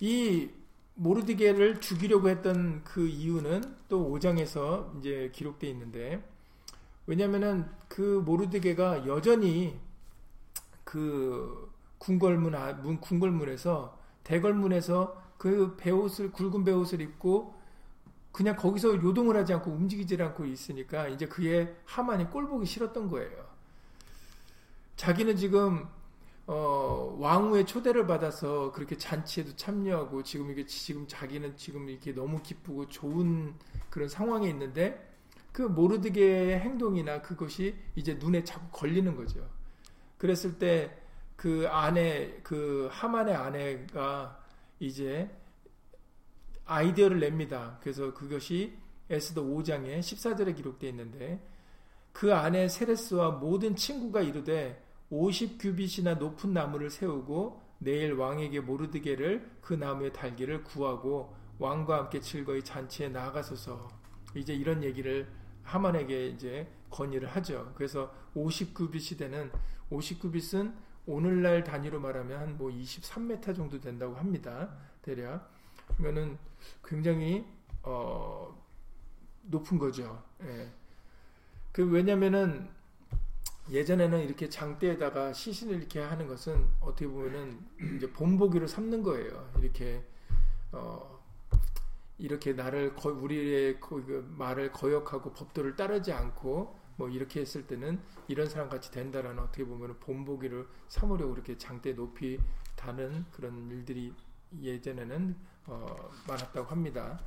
이 0.00 0.50
모르드게를 0.94 1.80
죽이려고 1.80 2.28
했던 2.28 2.82
그 2.82 3.06
이유는 3.06 3.62
또 3.88 4.10
5장에서 4.10 4.98
이제 4.98 5.30
기록되어 5.32 5.70
있는데 5.70 6.22
왜냐면은 7.08 7.66
그 7.88 8.22
모르드게가 8.26 9.06
여전히 9.06 9.80
그 10.84 11.72
궁궐문 11.96 12.52
문 12.82 13.00
궁궐문에서 13.00 13.98
대궐문에서 14.24 15.16
그 15.38 15.74
배옷을 15.78 16.30
굵은 16.32 16.64
배옷을 16.64 17.00
입고 17.00 17.54
그냥 18.30 18.56
거기서 18.56 18.96
요동을 18.96 19.38
하지 19.38 19.54
않고 19.54 19.70
움직이질 19.70 20.22
않고 20.22 20.44
있으니까 20.44 21.08
이제 21.08 21.26
그의 21.26 21.74
하만이 21.86 22.28
꼴 22.28 22.46
보기 22.46 22.66
싫었던 22.66 23.08
거예요. 23.08 23.48
자기는 24.96 25.34
지금 25.36 25.88
어, 26.46 27.16
왕후의 27.18 27.64
초대를 27.64 28.06
받아서 28.06 28.70
그렇게 28.72 28.98
잔치에도 28.98 29.56
참여하고 29.56 30.22
지금 30.24 30.50
이게 30.50 30.66
지금 30.66 31.06
자기는 31.08 31.56
지금 31.56 31.88
이렇게 31.88 32.12
너무 32.12 32.42
기쁘고 32.42 32.88
좋은 32.88 33.54
그런 33.88 34.10
상황에 34.10 34.46
있는데 34.50 35.07
그 35.58 35.62
모르드게의 35.62 36.60
행동이나 36.60 37.20
그것이 37.20 37.74
이제 37.96 38.14
눈에 38.14 38.44
자꾸 38.44 38.70
걸리는 38.70 39.16
거죠. 39.16 39.44
그랬을 40.16 40.58
때 40.58 41.08
그 41.38 41.68
아내 41.70 42.40
그 42.42 42.88
하만의 42.90 43.32
아내가 43.32 44.42
이제 44.80 45.30
아이디어를 46.64 47.20
냅니다. 47.20 47.78
그래서 47.80 48.12
그것이 48.12 48.76
에스더 49.08 49.42
5장에 49.42 50.00
14절에 50.00 50.56
기록되어 50.56 50.90
있는데 50.90 51.40
그 52.12 52.34
안에 52.34 52.66
세레스와 52.66 53.30
모든 53.30 53.76
친구가 53.76 54.22
이르되 54.22 54.82
50규빗이나 55.12 56.18
높은 56.18 56.52
나무를 56.52 56.90
세우고 56.90 57.62
내일 57.78 58.14
왕에게 58.14 58.58
모르드게를 58.58 59.48
그 59.60 59.74
나무에 59.74 60.10
달기를 60.10 60.64
구하고 60.64 61.36
왕과 61.60 61.98
함께 61.98 62.18
즐거이 62.18 62.64
잔치에 62.64 63.10
나아가소서. 63.10 63.88
이제 64.34 64.52
이런 64.52 64.82
얘기를 64.82 65.28
하만에게 65.68 66.28
이제 66.28 66.66
건의를 66.90 67.28
하죠. 67.28 67.72
그래서 67.76 68.12
50규빗이 68.34 69.18
되는 69.18 69.50
50규빗은 69.90 70.74
오늘날 71.06 71.64
단위로 71.64 72.00
말하면 72.00 72.38
한 72.40 72.56
뭐 72.58 72.70
23m 72.70 73.54
정도 73.56 73.80
된다고 73.80 74.14
합니다. 74.16 74.74
대략. 75.02 75.50
그러면은 75.96 76.38
굉장히 76.84 77.46
어 77.82 78.54
높은 79.42 79.78
거죠. 79.78 80.22
예. 80.42 80.70
그 81.72 81.88
왜냐면은 81.88 82.68
예전에는 83.70 84.20
이렇게 84.24 84.48
장대에다가 84.48 85.32
시신을 85.32 85.76
이렇게 85.76 86.00
하는 86.00 86.26
것은 86.26 86.66
어떻게 86.80 87.06
보면은 87.06 87.58
이제 87.96 88.10
본보기로 88.12 88.66
삼는 88.66 89.02
거예요. 89.02 89.50
이렇게 89.60 90.02
어 90.72 91.17
이렇게 92.18 92.52
나를 92.52 92.94
거, 92.94 93.10
우리의 93.10 93.80
그 93.80 94.26
말을 94.36 94.72
거역하고 94.72 95.32
법도를 95.32 95.76
따르지 95.76 96.12
않고 96.12 96.78
뭐 96.96 97.08
이렇게 97.08 97.40
했을 97.40 97.66
때는 97.66 98.00
이런 98.26 98.48
사람 98.48 98.68
같이 98.68 98.90
된다라는 98.90 99.40
어떻게 99.40 99.64
보면 99.64 100.00
본보기를 100.00 100.66
삼으려고 100.88 101.34
이렇게 101.34 101.56
장대 101.56 101.94
높이 101.94 102.40
다는 102.74 103.24
그런 103.30 103.70
일들이 103.70 104.12
예전에는 104.60 105.36
어 105.66 106.10
많았다고 106.26 106.68
합니다. 106.68 107.20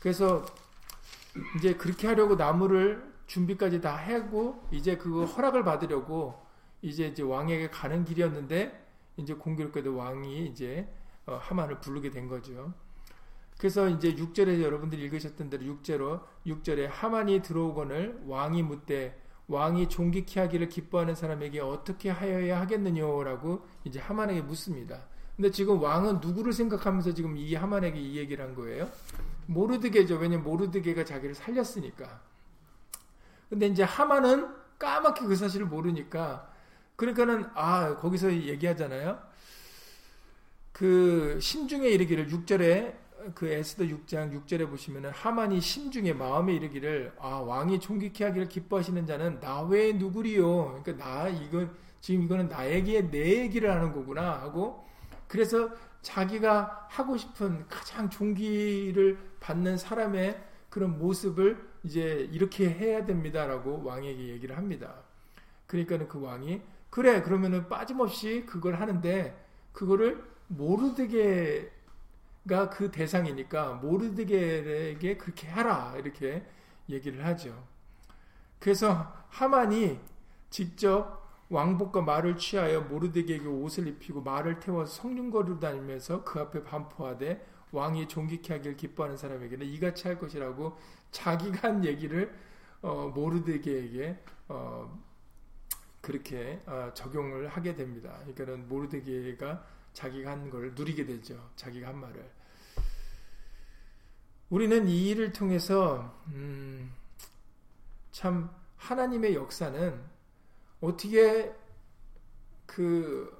그래서 0.00 0.44
이제 1.56 1.74
그렇게 1.74 2.06
하려고 2.06 2.34
나무를 2.34 3.10
준비까지 3.26 3.80
다 3.80 3.94
하고 3.94 4.66
이제 4.70 4.96
그 4.96 5.24
허락을 5.24 5.64
받으려고 5.64 6.34
이제 6.82 7.06
이제 7.06 7.22
왕에게 7.22 7.70
가는 7.70 8.04
길이었는데 8.04 8.86
이제 9.18 9.34
공교롭게도 9.34 9.94
왕이 9.96 10.46
이제 10.46 10.88
어, 11.26 11.36
하만을 11.36 11.80
부르게 11.80 12.10
된 12.10 12.26
거죠. 12.26 12.72
그래서 13.60 13.90
이제 13.90 14.14
6절에 14.14 14.62
여러분들이 14.62 15.02
읽으셨던 15.02 15.50
대로 15.50 15.64
6절로 15.64 16.22
6절에 16.46 16.88
하만이 16.90 17.42
들어오거늘 17.42 18.22
왕이 18.24 18.62
묻되 18.62 19.20
왕이 19.48 19.90
존귀케 19.90 20.40
하기를 20.40 20.70
기뻐하는 20.70 21.14
사람에게 21.14 21.60
어떻게 21.60 22.08
하여야 22.08 22.58
하겠느냐라고 22.58 23.66
이제 23.84 24.00
하만에게 24.00 24.40
묻습니다. 24.40 25.02
근데 25.36 25.50
지금 25.50 25.82
왕은 25.82 26.20
누구를 26.20 26.54
생각하면서 26.54 27.12
지금 27.12 27.36
이 27.36 27.54
하만에게 27.54 28.00
이 28.00 28.16
얘기를 28.16 28.42
한 28.42 28.54
거예요? 28.54 28.88
모르드게죠. 29.44 30.14
왜냐면 30.16 30.42
모르드게가 30.44 31.04
자기를 31.04 31.34
살렸으니까. 31.34 32.18
근데 33.50 33.66
이제 33.66 33.82
하만은 33.82 34.54
까맣게 34.78 35.26
그 35.26 35.36
사실을 35.36 35.66
모르니까 35.66 36.50
그러니까는 36.96 37.44
아 37.52 37.94
거기서 37.96 38.32
얘기하잖아요. 38.32 39.20
그 40.72 41.38
심중에 41.42 41.88
이르기를 41.88 42.28
6절에 42.28 43.09
그 43.34 43.48
에스더 43.48 43.84
6장 43.84 44.44
6절에 44.44 44.68
보시면은 44.68 45.10
하만이 45.10 45.60
심중에 45.60 46.12
마음에 46.12 46.54
이르기를 46.54 47.12
아 47.18 47.36
왕이 47.36 47.80
존귀케 47.80 48.24
하기를 48.24 48.48
기뻐하시는 48.48 49.06
자는 49.06 49.40
나 49.40 49.62
외에 49.62 49.92
누구리요? 49.92 50.82
그러니까 50.82 51.04
나 51.04 51.28
이거 51.28 51.66
지금 52.00 52.22
이거는 52.24 52.48
나에게 52.48 53.10
내 53.10 53.42
얘기를 53.42 53.70
하는 53.70 53.92
거구나 53.92 54.40
하고 54.40 54.86
그래서 55.28 55.70
자기가 56.02 56.86
하고 56.88 57.16
싶은 57.16 57.66
가장 57.68 58.08
존귀를 58.08 59.18
받는 59.40 59.76
사람의 59.76 60.40
그런 60.70 60.98
모습을 60.98 61.58
이제 61.84 62.28
이렇게 62.32 62.70
해야 62.70 63.04
됩니다라고 63.04 63.82
왕에게 63.84 64.28
얘기를 64.28 64.56
합니다. 64.56 64.94
그러니까는 65.66 66.08
그 66.08 66.20
왕이 66.20 66.62
그래 66.88 67.22
그러면은 67.22 67.68
빠짐없이 67.68 68.44
그걸 68.46 68.74
하는데 68.74 69.46
그거를 69.72 70.24
모르드게가 70.48 71.70
그 72.70 72.90
대상이니까 72.90 73.74
모르드게에게 73.74 75.16
그렇게 75.16 75.48
하라 75.48 75.94
이렇게 75.96 76.44
얘기를 76.88 77.24
하죠. 77.26 77.66
그래서 78.58 79.12
하만이 79.28 80.00
직접 80.50 81.20
왕복과 81.48 82.02
말을 82.02 82.36
취하여 82.36 82.80
모르드게에게 82.82 83.46
옷을 83.46 83.88
입히고 83.88 84.22
말을 84.22 84.60
태워서 84.60 85.02
성륜거리로 85.02 85.58
다니면서 85.58 86.24
그 86.24 86.40
앞에 86.40 86.62
반포하되 86.62 87.44
왕이 87.72 88.08
존귀케 88.08 88.54
하길 88.54 88.76
기뻐하는 88.76 89.16
사람에게는 89.16 89.66
이같이 89.66 90.06
할 90.06 90.18
것이라고 90.18 90.76
자기가 91.10 91.68
한 91.68 91.84
얘기를 91.84 92.34
어, 92.82 93.12
모르드게에게 93.14 94.18
어, 94.48 94.98
그렇게 96.00 96.60
어, 96.66 96.90
적용을 96.94 97.48
하게 97.48 97.74
됩니다. 97.74 98.16
그러니까는 98.20 98.68
모르드게가 98.68 99.64
자기가 99.92 100.30
한 100.30 100.50
걸 100.50 100.74
누리게 100.74 101.04
되죠. 101.06 101.50
자기가 101.56 101.88
한 101.88 102.00
말을. 102.00 102.30
우리는 104.50 104.88
이 104.88 105.08
일을 105.10 105.32
통해서 105.32 106.18
음, 106.28 106.92
참 108.10 108.50
하나님의 108.76 109.34
역사는 109.34 110.00
어떻게 110.80 111.54
그 112.66 113.38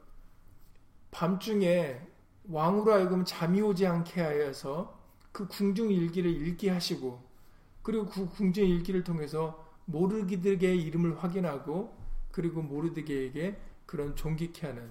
밤중에 1.10 2.00
왕으로 2.48 2.92
하여금 2.92 3.24
잠이 3.24 3.60
오지 3.60 3.86
않게 3.86 4.20
하여서 4.20 4.98
그 5.32 5.46
궁중 5.48 5.90
일기를 5.90 6.30
읽게 6.30 6.70
하시고 6.70 7.22
그리고 7.82 8.06
그 8.06 8.28
궁중 8.28 8.66
일기를 8.68 9.02
통해서 9.04 9.66
모르드게의 9.86 10.80
이름을 10.82 11.22
확인하고 11.22 11.96
그리고 12.30 12.62
모르드게에게 12.62 13.58
그런 13.86 14.14
존귀케 14.14 14.66
하는 14.66 14.90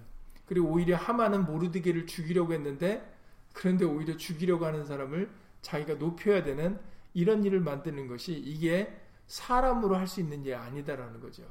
그리고 0.49 0.69
오히려 0.69 0.97
하마는 0.97 1.45
모르드게를 1.45 2.07
죽이려고 2.07 2.53
했는데 2.53 3.07
그런데 3.53 3.85
오히려 3.85 4.17
죽이려고 4.17 4.65
하는 4.65 4.83
사람을 4.83 5.29
자기가 5.61 5.93
높여야 5.93 6.41
되는 6.41 6.79
이런 7.13 7.43
일을 7.43 7.59
만드는 7.59 8.07
것이 8.07 8.33
이게 8.33 8.99
사람으로 9.27 9.95
할 9.95 10.07
수 10.07 10.21
있는 10.21 10.43
일이 10.43 10.55
아니다라는 10.55 11.19
거죠. 11.19 11.43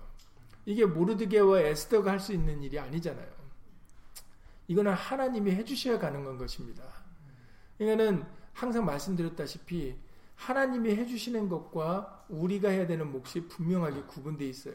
이게 0.66 0.84
모르드게와 0.84 1.60
에스더가 1.60 2.10
할 2.10 2.18
수 2.18 2.32
있는 2.32 2.60
일이 2.60 2.76
아니잖아요. 2.76 3.28
이거는 4.66 4.92
하나님이 4.94 5.52
해주셔야 5.52 6.00
가능한 6.00 6.36
것입니다. 6.36 6.82
이거는 7.78 8.24
항상 8.52 8.84
말씀드렸다시피 8.84 9.96
하나님이 10.34 10.96
해주시는 10.96 11.48
것과 11.48 12.24
우리가 12.28 12.70
해야 12.70 12.84
되는 12.88 13.12
몫이 13.12 13.46
분명하게 13.46 14.02
구분되어 14.02 14.48
있어요. 14.48 14.74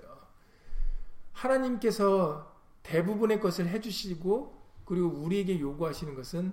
하나님께서 1.33 2.52
대부분의 2.83 3.39
것을 3.39 3.67
해주시고 3.69 4.61
그리고 4.85 5.07
우리에게 5.07 5.59
요구하시는 5.59 6.13
것은 6.15 6.51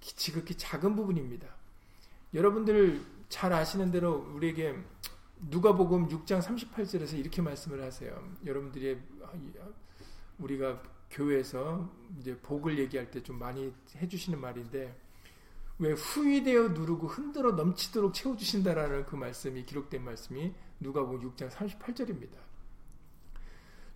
지극히 0.00 0.56
작은 0.56 0.96
부분입니다. 0.96 1.48
여러분들 2.34 3.00
잘 3.28 3.52
아시는 3.52 3.90
대로 3.90 4.26
우리에게 4.34 4.74
누가복음 5.50 6.08
6장 6.08 6.40
38절에서 6.40 7.18
이렇게 7.18 7.42
말씀을 7.42 7.82
하세요. 7.82 8.22
여러분들이 8.44 8.98
우리가 10.38 10.82
교회에서 11.10 11.90
이제 12.18 12.36
복을 12.38 12.78
얘기할 12.78 13.10
때 13.10 13.22
좀 13.22 13.38
많이 13.38 13.72
해주시는 13.96 14.40
말인데 14.40 14.96
왜 15.78 15.92
후위되어 15.92 16.68
누르고 16.68 17.08
흔들어 17.08 17.52
넘치도록 17.52 18.14
채워주신다라는 18.14 19.06
그 19.06 19.16
말씀이 19.16 19.64
기록된 19.64 20.04
말씀이 20.04 20.54
누가복음 20.80 21.30
6장 21.30 21.50
38절입니다. 21.50 22.36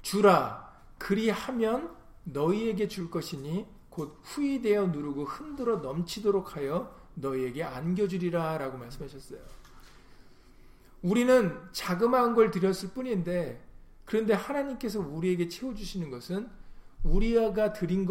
주라 0.02 0.75
그리하면 0.98 1.94
너희에게 2.24 2.88
줄 2.88 3.10
것이니 3.10 3.66
곧 3.90 4.18
후이되어 4.22 4.88
누르고 4.88 5.24
흔들어 5.24 5.76
넘치도록 5.76 6.56
하여 6.56 6.94
너희에게 7.14 7.62
안겨주리라 7.62 8.58
라고 8.58 8.76
말씀하셨어요. 8.78 9.40
우리는 11.02 11.58
자그마한 11.72 12.34
걸 12.34 12.50
드렸을 12.50 12.90
뿐인데 12.90 13.64
그런데 14.04 14.34
하나님께서 14.34 15.00
우리에게 15.00 15.48
채워주시는 15.48 16.10
것은 16.10 16.48
우리가 17.04 17.72
드린 17.72 18.06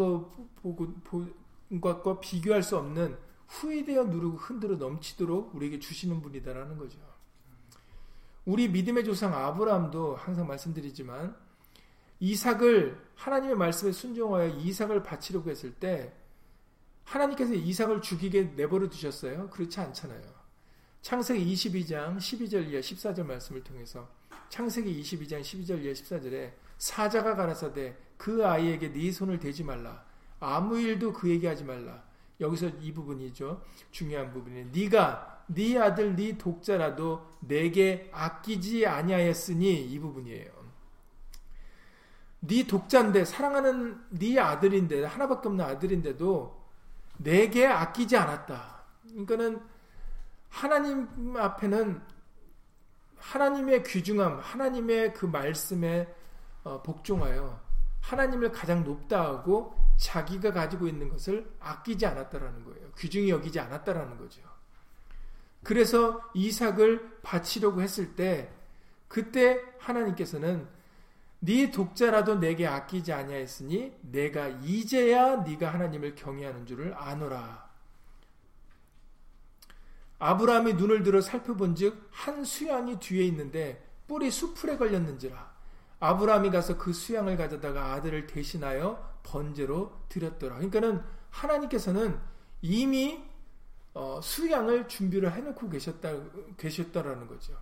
것과 1.80 2.20
비교할 2.20 2.62
수 2.62 2.76
없는 2.76 3.16
후회되어 3.48 4.04
누르고 4.04 4.38
흔들어 4.38 4.76
넘치도록 4.76 5.54
우리에게 5.54 5.78
주시는 5.78 6.22
분이다라는 6.22 6.78
거죠. 6.78 6.98
우리 8.44 8.68
믿음의 8.68 9.04
조상 9.04 9.34
아브라함도 9.34 10.16
항상 10.16 10.46
말씀드리지만 10.46 11.36
이삭을 12.20 13.00
하나님의 13.14 13.56
말씀에 13.56 13.92
순종하여 13.92 14.48
이삭을 14.48 15.02
바치려고 15.02 15.50
했을 15.50 15.72
때 15.74 16.12
하나님께서 17.04 17.54
이삭을 17.54 18.02
죽이게 18.02 18.52
내버려 18.56 18.88
두셨어요? 18.88 19.48
그렇지 19.50 19.78
않잖아요. 19.80 20.36
창세기 21.02 21.54
22장 21.54 22.16
12절 22.16 22.68
이하 22.68 22.80
14절 22.80 23.24
말씀을 23.24 23.62
통해서 23.62 24.08
창세기 24.48 25.00
22장 25.02 25.40
12절 25.40 25.84
이하 25.84 25.92
14절에 25.92 26.52
사자가 26.78 27.36
가라사대 27.36 27.96
그 28.16 28.44
아이에게 28.44 28.92
네 28.92 29.12
손을 29.12 29.38
대지 29.38 29.62
말라 29.62 30.04
아무 30.40 30.78
일도 30.80 31.12
그에게 31.12 31.46
하지 31.46 31.62
말라 31.62 32.02
여기서 32.40 32.68
이 32.80 32.92
부분이죠 32.92 33.62
중요한 33.92 34.32
부분이 34.32 34.70
네가 34.72 35.44
네 35.46 35.78
아들 35.78 36.16
네 36.16 36.36
독자라도 36.36 37.24
내게 37.40 38.10
아끼지 38.12 38.86
아니하였으니 38.86 39.86
이 39.86 39.98
부분이에요 40.00 40.65
네 42.46 42.66
독자인데 42.66 43.24
사랑하는 43.24 44.00
네 44.10 44.38
아들인데 44.38 45.04
하나밖에 45.04 45.48
없는 45.48 45.64
아들인데도 45.64 46.64
내게 47.18 47.66
아끼지 47.66 48.16
않았다. 48.16 48.82
그러니까는 49.08 49.60
하나님 50.48 51.36
앞에는 51.36 52.02
하나님의 53.18 53.82
귀중함, 53.82 54.38
하나님의 54.40 55.14
그 55.14 55.26
말씀에 55.26 56.14
어, 56.64 56.82
복종하여 56.82 57.60
하나님을 58.00 58.52
가장 58.52 58.84
높다 58.84 59.22
하고 59.22 59.74
자기가 59.96 60.52
가지고 60.52 60.86
있는 60.86 61.08
것을 61.08 61.50
아끼지 61.60 62.06
않았다라는 62.06 62.64
거예요. 62.64 62.90
귀중히 62.98 63.30
여기지 63.30 63.58
않았다라는 63.60 64.18
거죠. 64.18 64.42
그래서 65.62 66.20
이삭을 66.34 67.20
바치려고 67.22 67.82
했을 67.82 68.14
때 68.14 68.52
그때 69.08 69.60
하나님께서는 69.78 70.68
네 71.46 71.70
독자라도 71.70 72.40
내게 72.40 72.66
아끼지 72.66 73.12
아니하였으니 73.12 73.96
내가 74.02 74.48
이제야 74.48 75.36
네가 75.36 75.72
하나님을 75.72 76.16
경외하는 76.16 76.66
줄을 76.66 76.92
아노라. 76.96 77.70
아브라함이 80.18 80.74
눈을 80.74 81.04
들어 81.04 81.20
살펴본즉 81.20 82.08
한 82.10 82.42
수양이 82.42 82.98
뒤에 82.98 83.24
있는데 83.26 83.86
뿔이 84.08 84.32
수풀에 84.32 84.76
걸렸는지라. 84.76 85.54
아브라함이 86.00 86.50
가서 86.50 86.76
그 86.78 86.92
수양을 86.92 87.36
가져다가 87.36 87.92
아들을 87.92 88.26
대신하여 88.26 89.20
번제로 89.22 89.92
드렸더라. 90.08 90.56
그러니까는 90.56 91.00
하나님께서는 91.30 92.18
이미 92.60 93.22
어, 93.94 94.20
수양을 94.20 94.88
준비를 94.88 95.32
해놓고 95.32 95.68
계셨다 95.68 96.12
계셨다라는 96.56 97.28
거죠. 97.28 97.56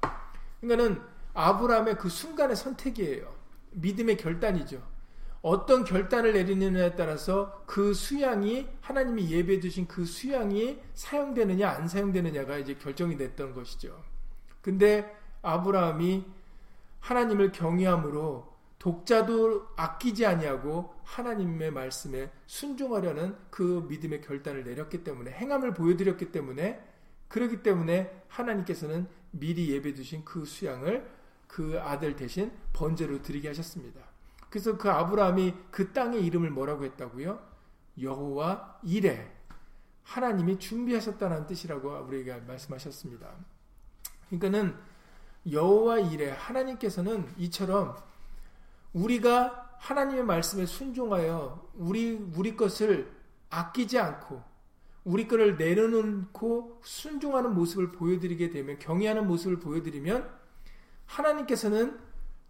그러니까는 0.62 1.02
아브라함의 1.34 1.98
그 1.98 2.08
순간의 2.08 2.56
선택이에요. 2.56 3.43
믿음의 3.74 4.16
결단이죠. 4.16 4.82
어떤 5.42 5.84
결단을 5.84 6.32
내리느냐에 6.32 6.96
따라서 6.96 7.62
그 7.66 7.92
수양이 7.92 8.66
하나님이 8.80 9.30
예배해 9.30 9.60
주신 9.60 9.86
그 9.86 10.06
수양이 10.06 10.80
사용되느냐 10.94 11.68
안 11.68 11.86
사용되느냐가 11.86 12.56
이제 12.56 12.74
결정이 12.74 13.18
됐던 13.18 13.52
것이죠. 13.52 14.02
근데 14.62 15.14
아브라함이 15.42 16.24
하나님을 17.00 17.52
경외함으로 17.52 18.54
독자도 18.78 19.68
아끼지 19.76 20.24
아니하고 20.24 20.94
하나님의 21.04 21.70
말씀에 21.70 22.30
순종하려는 22.46 23.36
그 23.50 23.86
믿음의 23.88 24.22
결단을 24.22 24.64
내렸기 24.64 25.04
때문에 25.04 25.30
행함을 25.30 25.74
보여드렸기 25.74 26.32
때문에 26.32 26.82
그러기 27.28 27.62
때문에 27.62 28.24
하나님께서는 28.28 29.06
미리 29.30 29.70
예배 29.70 29.94
주신 29.94 30.24
그 30.24 30.44
수양을 30.44 31.06
그 31.46 31.80
아들 31.80 32.16
대신 32.16 32.52
번제로 32.72 33.22
드리게 33.22 33.48
하셨습니다. 33.48 34.00
그래서 34.50 34.76
그 34.76 34.90
아브라함이 34.90 35.54
그 35.70 35.92
땅의 35.92 36.24
이름을 36.26 36.50
뭐라고 36.50 36.84
했다고요? 36.84 37.40
여호와 38.00 38.80
이레 38.82 39.32
하나님이 40.02 40.58
준비하셨다는 40.58 41.46
뜻이라고 41.46 42.04
우리에게 42.06 42.34
말씀하셨습니다. 42.46 43.30
그러니까는 44.28 44.76
여호와 45.50 45.98
이레 45.98 46.30
하나님께서는 46.30 47.28
이처럼 47.38 47.96
우리가 48.92 49.76
하나님의 49.78 50.24
말씀에 50.24 50.66
순종하여 50.66 51.70
우리 51.74 52.12
우리 52.12 52.56
것을 52.56 53.12
아끼지 53.50 53.98
않고 53.98 54.42
우리 55.04 55.28
것을 55.28 55.56
내려놓고 55.56 56.80
순종하는 56.82 57.54
모습을 57.54 57.92
보여드리게 57.92 58.50
되면 58.50 58.78
경외하는 58.78 59.26
모습을 59.26 59.60
보여드리면 59.60 60.43
하나님께서는 61.14 62.00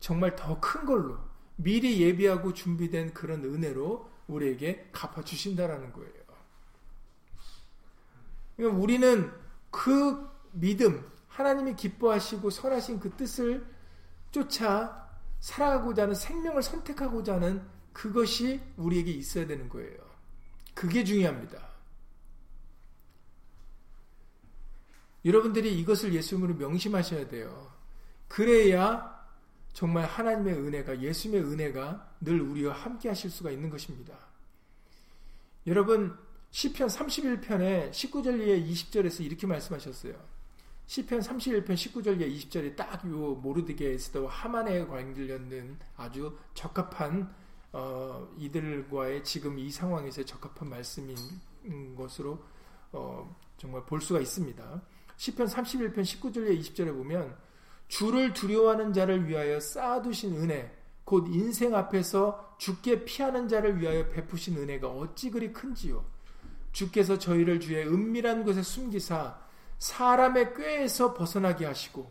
정말 0.00 0.36
더 0.36 0.60
큰 0.60 0.84
걸로 0.84 1.18
미리 1.56 2.00
예비하고 2.00 2.52
준비된 2.52 3.14
그런 3.14 3.44
은혜로 3.44 4.10
우리에게 4.26 4.88
갚아주신다라는 4.92 5.92
거예요. 5.92 6.12
그러니까 8.56 8.80
우리는 8.80 9.32
그 9.70 10.28
믿음, 10.52 11.04
하나님이 11.28 11.74
기뻐하시고 11.76 12.50
선하신 12.50 13.00
그 13.00 13.10
뜻을 13.16 13.66
쫓아 14.30 15.10
살아가고자 15.40 16.04
하는 16.04 16.14
생명을 16.14 16.62
선택하고자 16.62 17.34
하는 17.34 17.62
그것이 17.92 18.60
우리에게 18.76 19.10
있어야 19.10 19.46
되는 19.46 19.68
거예요. 19.68 19.98
그게 20.74 21.04
중요합니다. 21.04 21.68
여러분들이 25.24 25.78
이것을 25.80 26.12
예수님으로 26.14 26.54
명심하셔야 26.54 27.28
돼요. 27.28 27.73
그래야 28.28 29.14
정말 29.72 30.04
하나님의 30.06 30.54
은혜가 30.54 31.00
예수님의 31.00 31.44
은혜가 31.44 32.16
늘 32.20 32.40
우리와 32.40 32.74
함께 32.74 33.08
하실 33.08 33.30
수가 33.30 33.50
있는 33.50 33.70
것입니다. 33.70 34.16
여러분 35.66 36.16
시편 36.50 36.88
31편에 36.88 37.90
19절 37.90 38.40
에 38.40 38.62
20절에서 38.62 39.24
이렇게 39.24 39.46
말씀하셨어요. 39.46 40.14
시편 40.86 41.20
31편 41.20 41.74
19절 41.74 42.20
에 42.20 42.28
20절에 42.28 42.76
딱 42.76 43.04
요 43.06 43.34
모르드게 43.34 43.90
에스도 43.92 44.28
하만에 44.28 44.86
관련된 44.86 45.78
아주 45.96 46.38
적합한 46.54 47.34
어, 47.72 48.28
이들과의 48.38 49.24
지금 49.24 49.58
이 49.58 49.70
상황에서 49.70 50.24
적합한 50.24 50.68
말씀인 50.68 51.16
것으로 51.96 52.44
어, 52.92 53.36
정말 53.58 53.84
볼 53.84 54.00
수가 54.00 54.20
있습니다. 54.20 54.82
시편 55.16 55.46
31편 55.48 56.02
19절 56.02 56.46
에 56.46 56.56
20절에 56.60 56.94
보면 56.94 57.36
주를 57.88 58.32
두려워하는 58.32 58.92
자를 58.92 59.28
위하여 59.28 59.60
쌓아두신 59.60 60.36
은혜, 60.36 60.74
곧 61.04 61.28
인생 61.28 61.74
앞에서 61.74 62.56
주께 62.58 63.04
피하는 63.04 63.48
자를 63.48 63.80
위하여 63.80 64.08
베푸신 64.08 64.56
은혜가 64.56 64.88
어찌 64.88 65.30
그리 65.30 65.52
큰지요. 65.52 66.04
주께서 66.72 67.18
저희를 67.18 67.60
주의 67.60 67.86
은밀한 67.86 68.44
곳에 68.44 68.62
숨기사 68.62 69.38
사람의 69.78 70.54
꾀에서 70.54 71.14
벗어나게 71.14 71.66
하시고 71.66 72.10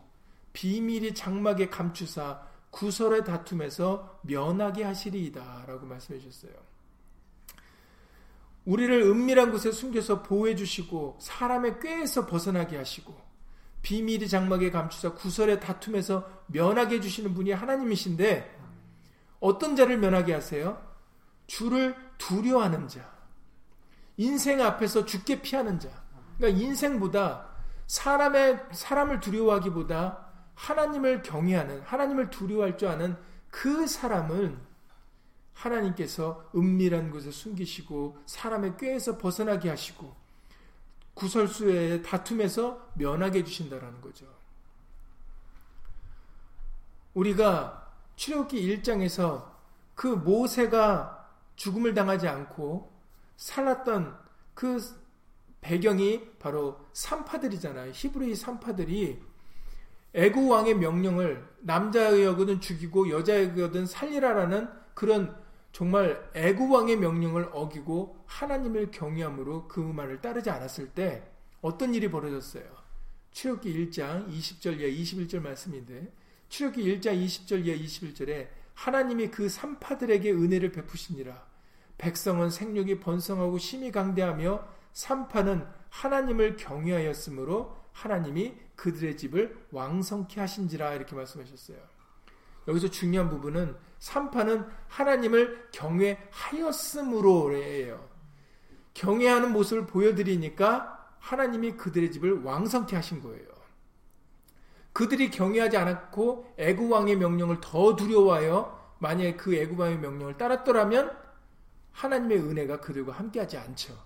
비밀이 0.52 1.14
장막에 1.14 1.68
감추사 1.68 2.40
구설의 2.70 3.24
다툼에서 3.24 4.20
면하게 4.22 4.84
하시리이다. 4.84 5.64
라고 5.66 5.86
말씀해 5.86 6.18
주셨어요. 6.18 6.52
우리를 8.64 9.02
은밀한 9.02 9.52
곳에 9.52 9.70
숨겨서 9.70 10.22
보호해 10.22 10.56
주시고 10.56 11.18
사람의 11.20 11.80
꾀에서 11.80 12.26
벗어나게 12.26 12.76
하시고 12.76 13.14
비밀이 13.84 14.28
장막에 14.28 14.70
감추사 14.70 15.12
구설의 15.12 15.60
다툼에서 15.60 16.28
면하게 16.46 16.96
해주시는 16.96 17.34
분이 17.34 17.52
하나님이신데 17.52 18.58
어떤 19.40 19.76
자를 19.76 19.98
면하게 19.98 20.32
하세요? 20.32 20.82
주를 21.46 21.94
두려워하는 22.16 22.88
자. 22.88 23.12
인생 24.16 24.62
앞에서 24.62 25.04
죽게 25.04 25.42
피하는 25.42 25.78
자. 25.78 25.90
그러니까 26.38 26.62
인생보다 26.62 27.50
사람의 27.86 28.64
사람을 28.72 29.20
두려워하기보다 29.20 30.28
하나님을 30.54 31.22
경외하는 31.22 31.82
하나님을 31.82 32.30
두려워할 32.30 32.78
줄 32.78 32.88
아는 32.88 33.16
그 33.50 33.86
사람은 33.86 34.58
하나님께서 35.52 36.50
은밀한 36.56 37.10
곳에 37.10 37.30
숨기시고 37.30 38.16
사람의 38.24 38.78
꾀에서 38.78 39.18
벗어나게 39.18 39.68
하시고 39.68 40.23
구설수의 41.14 42.02
다툼에서 42.02 42.90
면하게 42.94 43.40
해주신다라는 43.40 44.00
거죠. 44.00 44.26
우리가 47.14 47.92
출애굽기 48.16 48.82
1장에서 48.82 49.52
그 49.94 50.08
모세가 50.08 51.28
죽음을 51.56 51.94
당하지 51.94 52.28
않고 52.28 52.92
살았던 53.36 54.18
그 54.54 54.80
배경이 55.60 56.30
바로 56.38 56.80
산파들이잖아요. 56.92 57.92
히브리 57.94 58.34
산파들이 58.34 59.22
애구 60.14 60.48
왕의 60.48 60.74
명령을 60.74 61.48
남자여거든 61.60 62.60
죽이고 62.60 63.10
여자여거든 63.10 63.86
살리라라는 63.86 64.68
그런 64.94 65.43
정말 65.74 66.30
애구 66.36 66.70
왕의 66.70 66.98
명령을 66.98 67.48
어기고 67.52 68.16
하나님을 68.26 68.92
경외함으로 68.92 69.66
그 69.66 69.80
말을 69.80 70.20
따르지 70.20 70.48
않았을 70.48 70.90
때 70.90 71.24
어떤 71.62 71.92
일이 71.92 72.08
벌어졌어요? 72.08 72.62
출애굽기 73.32 73.90
1장 73.90 74.28
20절 74.28 74.78
예 74.78 74.94
21절 74.94 75.40
말씀인데 75.40 76.12
출애굽기 76.48 77.00
1장 77.00 77.20
20절 77.26 77.64
예 77.66 77.76
21절에 77.76 78.50
하나님이 78.74 79.32
그 79.32 79.48
산파들에게 79.48 80.30
은혜를 80.30 80.70
베푸시니라 80.70 81.44
백성은 81.98 82.50
생육이 82.50 83.00
번성하고 83.00 83.58
심히 83.58 83.90
강대하며 83.90 84.64
산파는 84.92 85.66
하나님을 85.90 86.54
경외하였으므로 86.54 87.76
하나님이 87.90 88.54
그들의 88.76 89.16
집을 89.16 89.66
왕성케 89.72 90.38
하신지라 90.38 90.94
이렇게 90.94 91.16
말씀하셨어요. 91.16 91.78
여기서 92.68 92.90
중요한 92.90 93.30
부분은 93.30 93.74
산파는 93.98 94.66
하나님을 94.88 95.68
경외하였으므로예요. 95.72 98.08
경외하는 98.94 99.52
모습을 99.52 99.86
보여드리니까 99.86 100.90
하나님이 101.18 101.72
그들의 101.72 102.12
집을 102.12 102.42
왕성케 102.42 102.96
하신 102.96 103.20
거예요. 103.22 103.44
그들이 104.92 105.30
경외하지 105.30 105.76
않았고 105.76 106.54
애굽 106.56 106.92
왕의 106.92 107.16
명령을 107.16 107.58
더 107.60 107.96
두려워하여 107.96 108.94
만약에 108.98 109.36
그 109.36 109.54
애굽 109.54 109.80
왕의 109.80 109.98
명령을 109.98 110.36
따랐더라면 110.36 111.16
하나님의 111.92 112.38
은혜가 112.38 112.80
그들과 112.80 113.12
함께하지 113.12 113.56
않죠. 113.58 113.96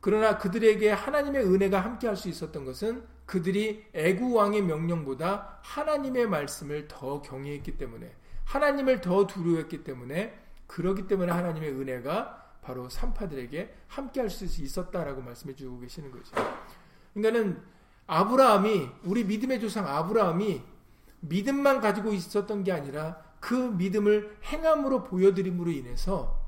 그러나 0.00 0.38
그들에게 0.38 0.90
하나님의 0.90 1.44
은혜가 1.44 1.80
함께할 1.80 2.16
수 2.16 2.28
있었던 2.28 2.64
것은 2.64 3.04
그들이 3.28 3.84
애구 3.92 4.32
왕의 4.32 4.62
명령보다 4.62 5.58
하나님의 5.60 6.26
말씀을 6.28 6.88
더 6.88 7.20
경외했기 7.20 7.76
때문에 7.76 8.10
하나님을 8.46 9.02
더 9.02 9.26
두려워했기 9.26 9.84
때문에 9.84 10.34
그러기 10.66 11.06
때문에 11.06 11.30
하나님의 11.30 11.72
은혜가 11.72 12.56
바로 12.62 12.88
산파들에게 12.88 13.74
함께 13.86 14.20
할 14.20 14.30
수 14.30 14.46
있었다라고 14.46 15.20
말씀해 15.20 15.54
주고 15.54 15.78
계시는 15.78 16.10
거죠. 16.10 16.34
그러니까는 17.12 17.62
아브라함이 18.06 18.88
우리 19.04 19.24
믿음의 19.24 19.60
조상 19.60 19.86
아브라함이 19.86 20.62
믿음만 21.20 21.82
가지고 21.82 22.14
있었던 22.14 22.64
게 22.64 22.72
아니라 22.72 23.22
그 23.40 23.52
믿음을 23.52 24.38
행함으로 24.44 25.04
보여드림으로 25.04 25.70
인해서 25.70 26.40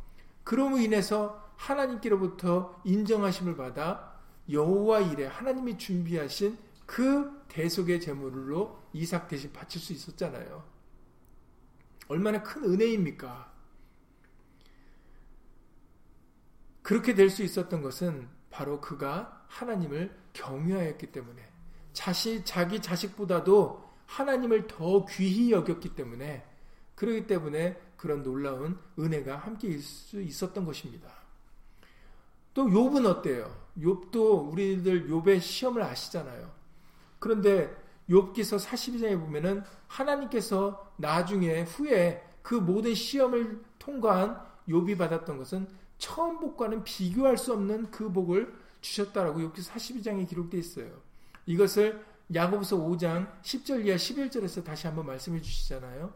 그럼으로 0.44 0.78
인해서 0.80 1.46
하나님께로부터 1.56 2.80
인정하심을 2.84 3.58
받아 3.58 4.14
여호와 4.50 5.00
일에 5.00 5.26
하나님이 5.26 5.76
준비하신 5.76 6.69
그 6.90 7.44
대속의 7.46 8.00
제물로 8.00 8.82
이삭 8.92 9.28
대신 9.28 9.52
바칠 9.52 9.80
수 9.80 9.92
있었잖아요. 9.92 10.64
얼마나 12.08 12.42
큰 12.42 12.64
은혜입니까? 12.64 13.52
그렇게 16.82 17.14
될 17.14 17.30
수 17.30 17.44
있었던 17.44 17.80
것은 17.80 18.28
바로 18.50 18.80
그가 18.80 19.46
하나님을 19.46 20.18
경외하였기 20.32 21.12
때문에 21.12 21.48
자식 21.92 22.44
자기 22.44 22.82
자식보다도 22.82 23.88
하나님을 24.06 24.66
더 24.66 25.06
귀히 25.06 25.52
여겼기 25.52 25.94
때문에 25.94 26.44
그러기 26.96 27.28
때문에 27.28 27.80
그런 27.96 28.24
놀라운 28.24 28.76
은혜가 28.98 29.36
함께 29.36 29.68
있을 29.68 29.82
수 29.82 30.20
있었던 30.20 30.64
것입니다. 30.64 31.08
또 32.52 32.64
욥은 32.64 33.06
어때요? 33.06 33.56
욥도 33.78 34.50
우리들 34.50 35.08
욥의 35.08 35.40
시험을 35.40 35.82
아시잖아요. 35.82 36.58
그런데 37.20 37.72
욥기서 38.08 38.66
42장에 38.66 39.20
보면은 39.20 39.62
하나님께서 39.86 40.92
나중에 40.96 41.62
후에 41.62 42.26
그 42.42 42.56
모든 42.56 42.94
시험을 42.94 43.62
통과한 43.78 44.42
욥이 44.68 44.98
받았던 44.98 45.38
것은 45.38 45.68
처음 45.98 46.40
복과는 46.40 46.82
비교할 46.82 47.38
수 47.38 47.52
없는 47.52 47.90
그 47.92 48.10
복을 48.10 48.52
주셨다라고 48.80 49.38
욥기 49.40 49.58
42장에 49.58 50.28
기록되어 50.28 50.58
있어요. 50.58 50.90
이것을 51.46 52.04
야고보서 52.34 52.78
5장 52.78 53.40
10절 53.42 53.86
이하 53.86 53.96
11절에서 53.96 54.64
다시 54.64 54.86
한번 54.86 55.06
말씀해 55.06 55.40
주시잖아요. 55.40 56.12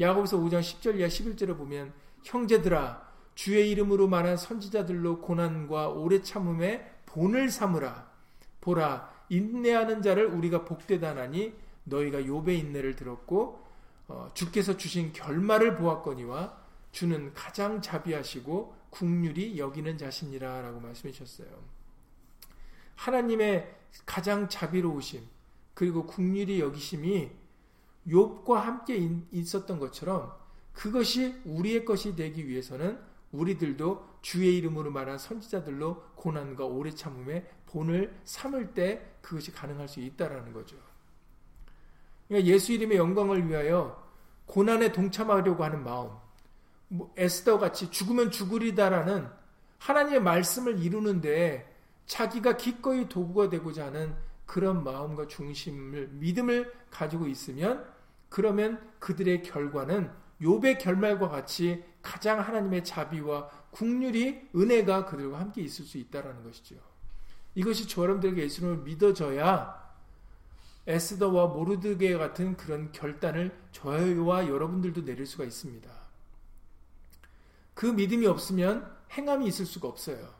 야고보서 0.00 0.38
5장 0.38 0.60
10절 0.60 0.98
이하 0.98 1.08
11절에 1.08 1.56
보면 1.56 1.92
형제들아 2.24 3.06
주의 3.34 3.70
이름으로 3.70 4.08
말한 4.08 4.36
선지자들로 4.36 5.20
고난과 5.20 5.90
오래 5.90 6.22
참음에 6.22 7.02
본을 7.06 7.50
삼으라 7.50 8.10
보라 8.60 9.17
인내하는 9.28 10.02
자를 10.02 10.26
우리가 10.26 10.64
복되다나니 10.64 11.54
너희가 11.84 12.20
욥의 12.20 12.58
인내를 12.58 12.96
들었고 12.96 13.66
어, 14.08 14.30
주께서 14.34 14.76
주신 14.76 15.12
결말을 15.12 15.76
보았거니와 15.76 16.56
주는 16.92 17.32
가장 17.34 17.82
자비하시고 17.82 18.74
국률이 18.90 19.58
여기는 19.58 19.98
자신이라라고 19.98 20.80
말씀해 20.80 21.12
주셨어요. 21.12 21.48
하나님의 22.94 23.76
가장 24.06 24.48
자비로우심 24.48 25.26
그리고 25.74 26.06
국률이 26.06 26.60
여기심이 26.60 27.30
욥과 28.08 28.54
함께 28.54 29.10
있었던 29.30 29.78
것처럼 29.78 30.32
그것이 30.72 31.40
우리의 31.44 31.84
것이 31.84 32.16
되기 32.16 32.48
위해서는 32.48 32.98
우리들도 33.32 34.08
주의 34.22 34.56
이름으로 34.56 34.90
말한 34.90 35.18
선지자들로 35.18 36.02
고난과 36.14 36.64
오래 36.64 36.90
참음에 36.90 37.46
본을 37.66 38.18
삼을 38.24 38.74
때 38.74 39.17
그것이 39.28 39.52
가능할 39.52 39.86
수 39.88 40.00
있다라는 40.00 40.54
거죠. 40.54 40.76
그러니까 42.26 42.50
예수 42.50 42.72
이름의 42.72 42.96
영광을 42.96 43.46
위하여 43.46 44.02
고난에 44.46 44.90
동참하려고 44.90 45.62
하는 45.62 45.84
마음, 45.84 46.12
뭐 46.88 47.12
에스더 47.14 47.58
같이 47.58 47.90
죽으면 47.90 48.30
죽으리다라는 48.30 49.28
하나님의 49.78 50.22
말씀을 50.22 50.82
이루는데 50.82 51.76
자기가 52.06 52.56
기꺼이 52.56 53.06
도구가 53.10 53.50
되고자 53.50 53.86
하는 53.86 54.16
그런 54.46 54.82
마음과 54.82 55.26
중심을 55.26 56.08
믿음을 56.12 56.72
가지고 56.90 57.26
있으면 57.26 57.86
그러면 58.30 58.80
그들의 58.98 59.42
결과는 59.42 60.10
욥의 60.40 60.78
결말과 60.78 61.28
같이 61.28 61.84
가장 62.00 62.40
하나님의 62.40 62.82
자비와 62.82 63.50
국률이 63.72 64.48
은혜가 64.56 65.04
그들과 65.04 65.38
함께 65.38 65.60
있을 65.60 65.84
수 65.84 65.98
있다라는 65.98 66.44
것이죠. 66.44 66.87
이것이 67.54 67.88
저여러분들에게 67.88 68.42
예수님을 68.42 68.78
믿어져야 68.78 69.78
에스더와 70.86 71.48
모르드게 71.48 72.16
같은 72.16 72.56
그런 72.56 72.90
결단을 72.92 73.56
저와 73.72 74.48
여러분들도 74.48 75.04
내릴 75.04 75.26
수가 75.26 75.44
있습니다. 75.44 75.90
그 77.74 77.86
믿음이 77.86 78.26
없으면 78.26 78.90
행함이 79.12 79.46
있을 79.46 79.66
수가 79.66 79.86
없어요. 79.86 80.34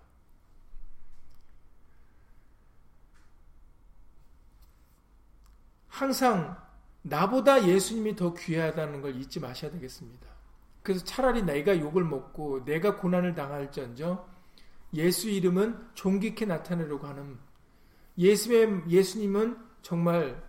항상 5.88 6.56
나보다 7.02 7.66
예수님이 7.66 8.16
더 8.16 8.32
귀하다는 8.32 9.02
걸 9.02 9.16
잊지 9.16 9.40
마셔야 9.40 9.70
되겠습니다. 9.70 10.26
그래서 10.82 11.04
차라리 11.04 11.42
내가 11.42 11.78
욕을 11.78 12.04
먹고 12.04 12.64
내가 12.64 12.96
고난을 12.96 13.34
당할지언정 13.34 14.24
예수 14.94 15.28
이름은 15.28 15.88
존귀케 15.94 16.46
나타내려고 16.46 17.06
하는 17.06 17.38
예수의 18.16 18.84
예수님은 18.88 19.58
정말 19.82 20.42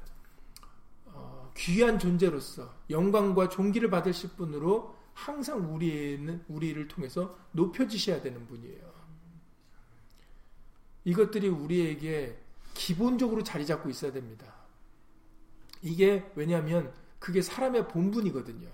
어, 1.05 1.51
귀한 1.55 1.99
존재로서 1.99 2.73
영광과 2.89 3.49
존귀를 3.49 3.89
받으실 3.89 4.31
분으로 4.31 4.95
항상 5.13 5.73
우리는 5.73 6.43
우리를 6.47 6.87
통해서 6.87 7.37
높여지셔야 7.51 8.21
되는 8.21 8.47
분이에요. 8.47 8.89
이것들이 11.03 11.47
우리에게 11.49 12.37
기본적으로 12.73 13.43
자리 13.43 13.65
잡고 13.65 13.89
있어야 13.89 14.11
됩니다. 14.11 14.53
이게 15.81 16.29
왜냐하면 16.35 16.93
그게 17.19 17.41
사람의 17.41 17.87
본분이거든요. 17.89 18.69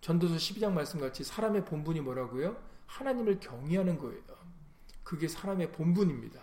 전도서 0.00 0.36
12장 0.36 0.72
말씀같이 0.72 1.24
사람의 1.24 1.64
본분이 1.64 2.00
뭐라고요? 2.00 2.56
하나님을 2.86 3.40
경외하는 3.40 3.98
거예요. 3.98 4.37
그게 5.08 5.26
사람의 5.26 5.72
본분입니다. 5.72 6.38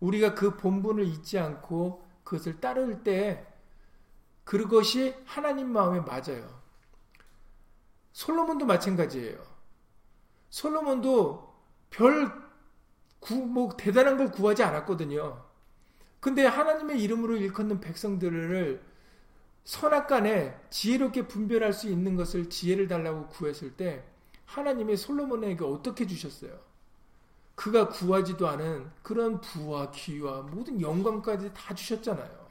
우리가 0.00 0.34
그 0.34 0.56
본분을 0.56 1.04
잊지 1.04 1.38
않고 1.38 2.04
그것을 2.24 2.60
따를 2.60 3.04
때 3.04 3.46
그것이 4.42 5.14
하나님 5.26 5.68
마음에 5.68 6.00
맞아요. 6.00 6.60
솔로몬도 8.10 8.66
마찬가지예요. 8.66 9.38
솔로몬도 10.50 11.54
별 11.88 12.32
구, 13.20 13.36
뭐 13.36 13.76
대단한 13.76 14.16
걸 14.16 14.32
구하지 14.32 14.64
않았거든요. 14.64 15.46
근데 16.18 16.44
하나님의 16.44 17.00
이름으로 17.00 17.36
일컫는 17.36 17.78
백성들을 17.78 18.82
선악간에 19.62 20.60
지혜롭게 20.70 21.28
분별할 21.28 21.72
수 21.72 21.88
있는 21.88 22.16
것을 22.16 22.50
지혜를 22.50 22.88
달라고 22.88 23.28
구했을 23.28 23.76
때 23.76 24.15
하나님의 24.46 24.96
솔로몬에게 24.96 25.64
어떻게 25.64 26.06
주셨어요? 26.06 26.58
그가 27.54 27.88
구하지도 27.88 28.48
않은 28.48 28.90
그런 29.02 29.40
부와 29.40 29.90
귀와 29.90 30.42
모든 30.42 30.80
영광까지 30.80 31.52
다 31.54 31.74
주셨잖아요. 31.74 32.46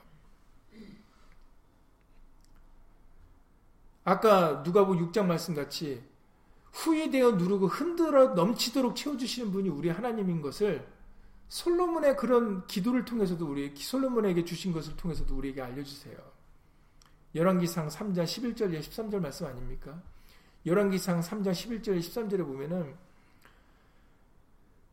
아까 4.04 4.62
누가복 4.64 4.98
6장 4.98 5.26
말씀 5.26 5.56
같이 5.56 6.04
후회되어 6.72 7.32
누르고 7.34 7.68
흔들어 7.68 8.34
넘치도록 8.34 8.96
채워주시는 8.96 9.52
분이 9.52 9.70
우리 9.70 9.90
하나님인 9.90 10.42
것을 10.42 10.88
솔로몬의 11.48 12.18
그런 12.18 12.66
기도를 12.68 13.06
통해서도 13.06 13.48
우리 13.48 13.74
솔로몬에게 13.76 14.44
주신 14.46 14.74
것을 14.74 14.96
통해서도 14.98 15.36
우리에게 15.36 15.62
알려주세요. 15.62 16.18
열왕기상 17.34 17.88
3장 17.88 18.24
11절 18.24 18.80
13절 18.80 19.20
말씀 19.20 19.46
아닙니까? 19.46 20.02
열왕기상 20.65 21.21
3장 21.21 21.51
11절 21.51 21.99
13절에 21.99 22.45
보면은 22.45 22.95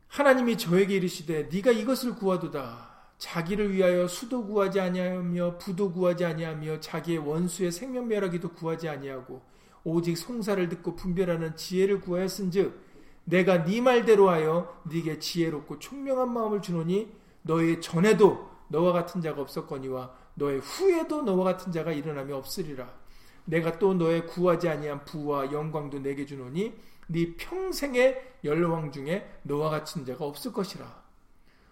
하나님이 0.08 0.58
저에게 0.58 0.96
이르시되 0.96 1.48
네가 1.50 1.70
이것을 1.70 2.14
구하도다. 2.14 2.92
자기를 3.16 3.72
위하여 3.72 4.06
수도 4.08 4.44
구하지 4.44 4.80
아니하며 4.80 5.58
부도 5.58 5.92
구하지 5.92 6.24
아니하며 6.24 6.80
자기의 6.80 7.18
원수의 7.18 7.72
생명 7.72 8.08
멸하기도 8.08 8.50
구하지 8.50 8.88
아니하고 8.88 9.40
오직 9.84 10.18
송사를 10.18 10.68
듣고 10.68 10.96
분별하는 10.96 11.56
지혜를 11.56 12.00
구하였은즉 12.00 12.78
내가 13.24 13.64
네 13.64 13.80
말대로 13.80 14.28
하여 14.28 14.82
네게 14.84 15.20
지혜롭고 15.20 15.78
총명한 15.78 16.32
마음을 16.32 16.60
주노니 16.60 17.10
너의 17.42 17.80
전에도 17.80 18.50
너와 18.68 18.92
같은 18.92 19.20
자가 19.20 19.40
없었거니와 19.40 20.12
너의 20.34 20.58
후에도 20.60 21.22
너와 21.22 21.44
같은 21.44 21.72
자가 21.72 21.92
일어나며 21.92 22.36
없으리라. 22.36 23.01
내가 23.44 23.78
또 23.78 23.94
너의 23.94 24.26
구하지 24.26 24.68
아니한 24.68 25.04
부와 25.04 25.52
영광도 25.52 26.00
내게 26.00 26.26
주노니 26.26 26.74
네 27.08 27.36
평생의 27.36 28.36
열왕 28.44 28.92
중에 28.92 29.40
너와 29.42 29.70
같은 29.70 30.04
자가 30.04 30.24
없을 30.24 30.52
것이라. 30.52 31.02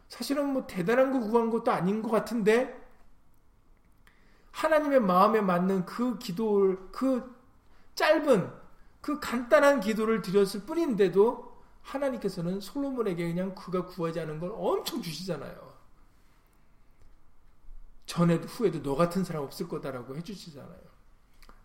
사실은 0.08 0.52
뭐 0.52 0.66
대단한 0.66 1.12
거 1.12 1.20
구한 1.20 1.50
것도 1.50 1.70
아닌 1.70 2.02
것 2.02 2.10
같은데 2.10 2.78
하나님의 4.50 5.00
마음에 5.00 5.40
맞는 5.40 5.86
그 5.86 6.18
기도를 6.18 6.78
그 6.90 7.34
짧은 7.94 8.52
그 9.00 9.20
간단한 9.20 9.80
기도를 9.80 10.20
드렸을 10.20 10.62
뿐인데도 10.66 11.50
하나님께서는 11.82 12.60
솔로몬에게 12.60 13.26
그냥 13.28 13.54
그가 13.54 13.86
구하지 13.86 14.20
않은 14.20 14.40
걸 14.40 14.50
엄청 14.52 15.00
주시잖아요. 15.00 15.70
전에도 18.06 18.46
후에도 18.48 18.82
너 18.82 18.96
같은 18.96 19.24
사람 19.24 19.44
없을 19.44 19.68
거다라고 19.68 20.16
해주시잖아요. 20.16 20.89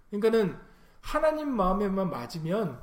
그러니까는 0.09 0.57
하나님 1.01 1.55
마음에만 1.55 2.09
맞으면 2.09 2.81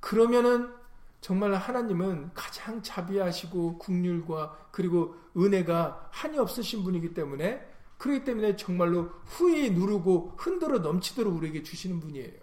그러면은 0.00 0.72
정말 1.20 1.54
하나님은 1.54 2.30
가장 2.32 2.82
자비하시고 2.82 3.78
국률과 3.78 4.68
그리고 4.70 5.14
은혜가 5.36 6.08
한이 6.10 6.38
없으신 6.38 6.82
분이기 6.82 7.12
때문에 7.12 7.68
그렇기 7.98 8.24
때문에 8.24 8.56
정말로 8.56 9.10
후에 9.26 9.70
누르고 9.70 10.34
흔들어 10.38 10.78
넘치도록 10.78 11.36
우리에게 11.36 11.62
주시는 11.62 12.00
분이에요. 12.00 12.40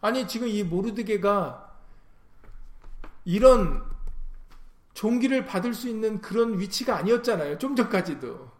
아니 0.00 0.28
지금 0.28 0.46
이 0.46 0.62
모르드게가 0.62 1.76
이런 3.24 3.82
종기를 4.94 5.44
받을 5.44 5.74
수 5.74 5.88
있는 5.88 6.20
그런 6.20 6.58
위치가 6.58 6.96
아니었잖아요. 6.96 7.58
좀 7.58 7.74
전까지도. 7.74 8.57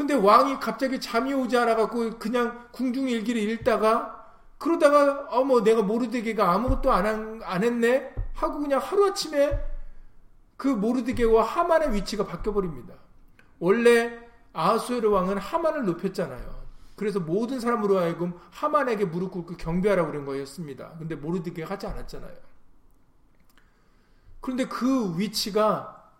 근데 0.00 0.14
왕이 0.14 0.60
갑자기 0.60 0.98
잠이 0.98 1.34
오지 1.34 1.58
않아갖고 1.58 2.18
그냥 2.18 2.68
궁중일기를 2.72 3.38
읽다가 3.50 4.32
그러다가 4.56 5.26
어머 5.28 5.62
내가 5.62 5.82
모르드게가 5.82 6.52
아무것도 6.52 6.90
안, 6.90 7.04
한, 7.04 7.42
안 7.44 7.62
했네 7.62 8.14
하고 8.32 8.60
그냥 8.60 8.80
하루아침에 8.80 9.62
그 10.56 10.68
모르드게와 10.68 11.44
하만의 11.44 11.92
위치가 11.92 12.24
바뀌어버립니다. 12.24 12.94
원래 13.58 14.18
아하수에르 14.54 15.10
왕은 15.10 15.36
하만을 15.36 15.84
높였잖아요. 15.84 16.60
그래서 16.96 17.20
모든 17.20 17.60
사람으로 17.60 17.98
하여금 17.98 18.32
하만에게 18.52 19.04
무릎 19.04 19.32
꿇고 19.32 19.58
경배하라고 19.58 20.12
그런 20.12 20.24
거였습니다. 20.24 20.94
근데 20.98 21.14
모르드게가 21.14 21.74
하지 21.74 21.86
않았잖아요. 21.86 22.38
그런데 24.40 24.64
그 24.64 25.18
위치가 25.18 26.10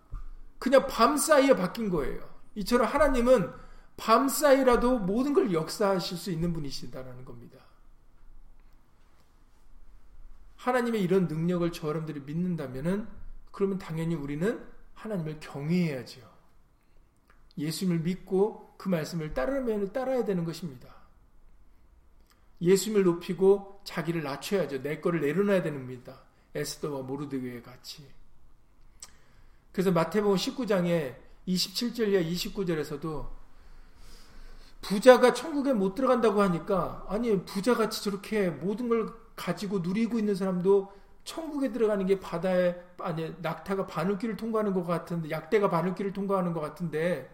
그냥 0.59 0.85
밤 0.85 1.17
사이에 1.17 1.55
바뀐 1.55 1.89
거예요. 1.89 2.29
이처럼 2.53 2.85
하나님은 2.85 3.70
밤 4.01 4.27
사이라도 4.27 4.97
모든 4.97 5.31
걸 5.31 5.53
역사하실 5.53 6.17
수 6.17 6.31
있는 6.31 6.53
분이시다라는 6.53 7.23
겁니다. 7.23 7.59
하나님의 10.55 11.03
이런 11.03 11.27
능력을 11.27 11.71
저 11.71 11.87
여러분들이 11.87 12.21
믿는다면은 12.21 13.07
그러면 13.51 13.77
당연히 13.77 14.15
우리는 14.15 14.65
하나님을 14.95 15.39
경외해야지요. 15.39 16.27
예수님을 17.59 17.99
믿고 17.99 18.73
그 18.77 18.89
말씀을 18.89 19.35
따르면 19.35 19.93
따라야 19.93 20.25
되는 20.25 20.45
것입니다. 20.45 20.95
예수님을 22.59 23.03
높이고 23.03 23.81
자기를 23.83 24.23
낮춰야죠. 24.23 24.81
내 24.81 24.99
거를 24.99 25.21
내려놔야 25.21 25.61
되는 25.61 25.77
겁니다. 25.77 26.23
에스더와 26.55 27.03
모르드게의 27.03 27.61
같이. 27.61 28.07
그래서 29.71 29.91
마태복음 29.91 30.37
19장에 30.37 31.17
27절이야 31.47 32.27
29절에서도 32.31 33.40
부자가 34.81 35.33
천국에 35.33 35.73
못 35.73 35.95
들어간다고 35.95 36.41
하니까 36.41 37.05
아니 37.07 37.43
부자같이 37.45 38.03
저렇게 38.03 38.49
모든 38.49 38.89
걸 38.89 39.09
가지고 39.35 39.79
누리고 39.79 40.19
있는 40.19 40.35
사람도 40.35 40.91
천국에 41.23 41.71
들어가는 41.71 42.05
게 42.07 42.19
바다에 42.19 42.75
아니 42.99 43.33
낙타가 43.41 43.87
바늘길을 43.87 44.37
통과하는 44.37 44.73
것 44.73 44.83
같은데 44.83 45.29
약대가 45.29 45.69
바늘길을 45.69 46.13
통과하는 46.13 46.53
것 46.53 46.59
같은데 46.59 47.29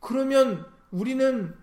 그러면 0.00 0.66
우리는 0.90 1.54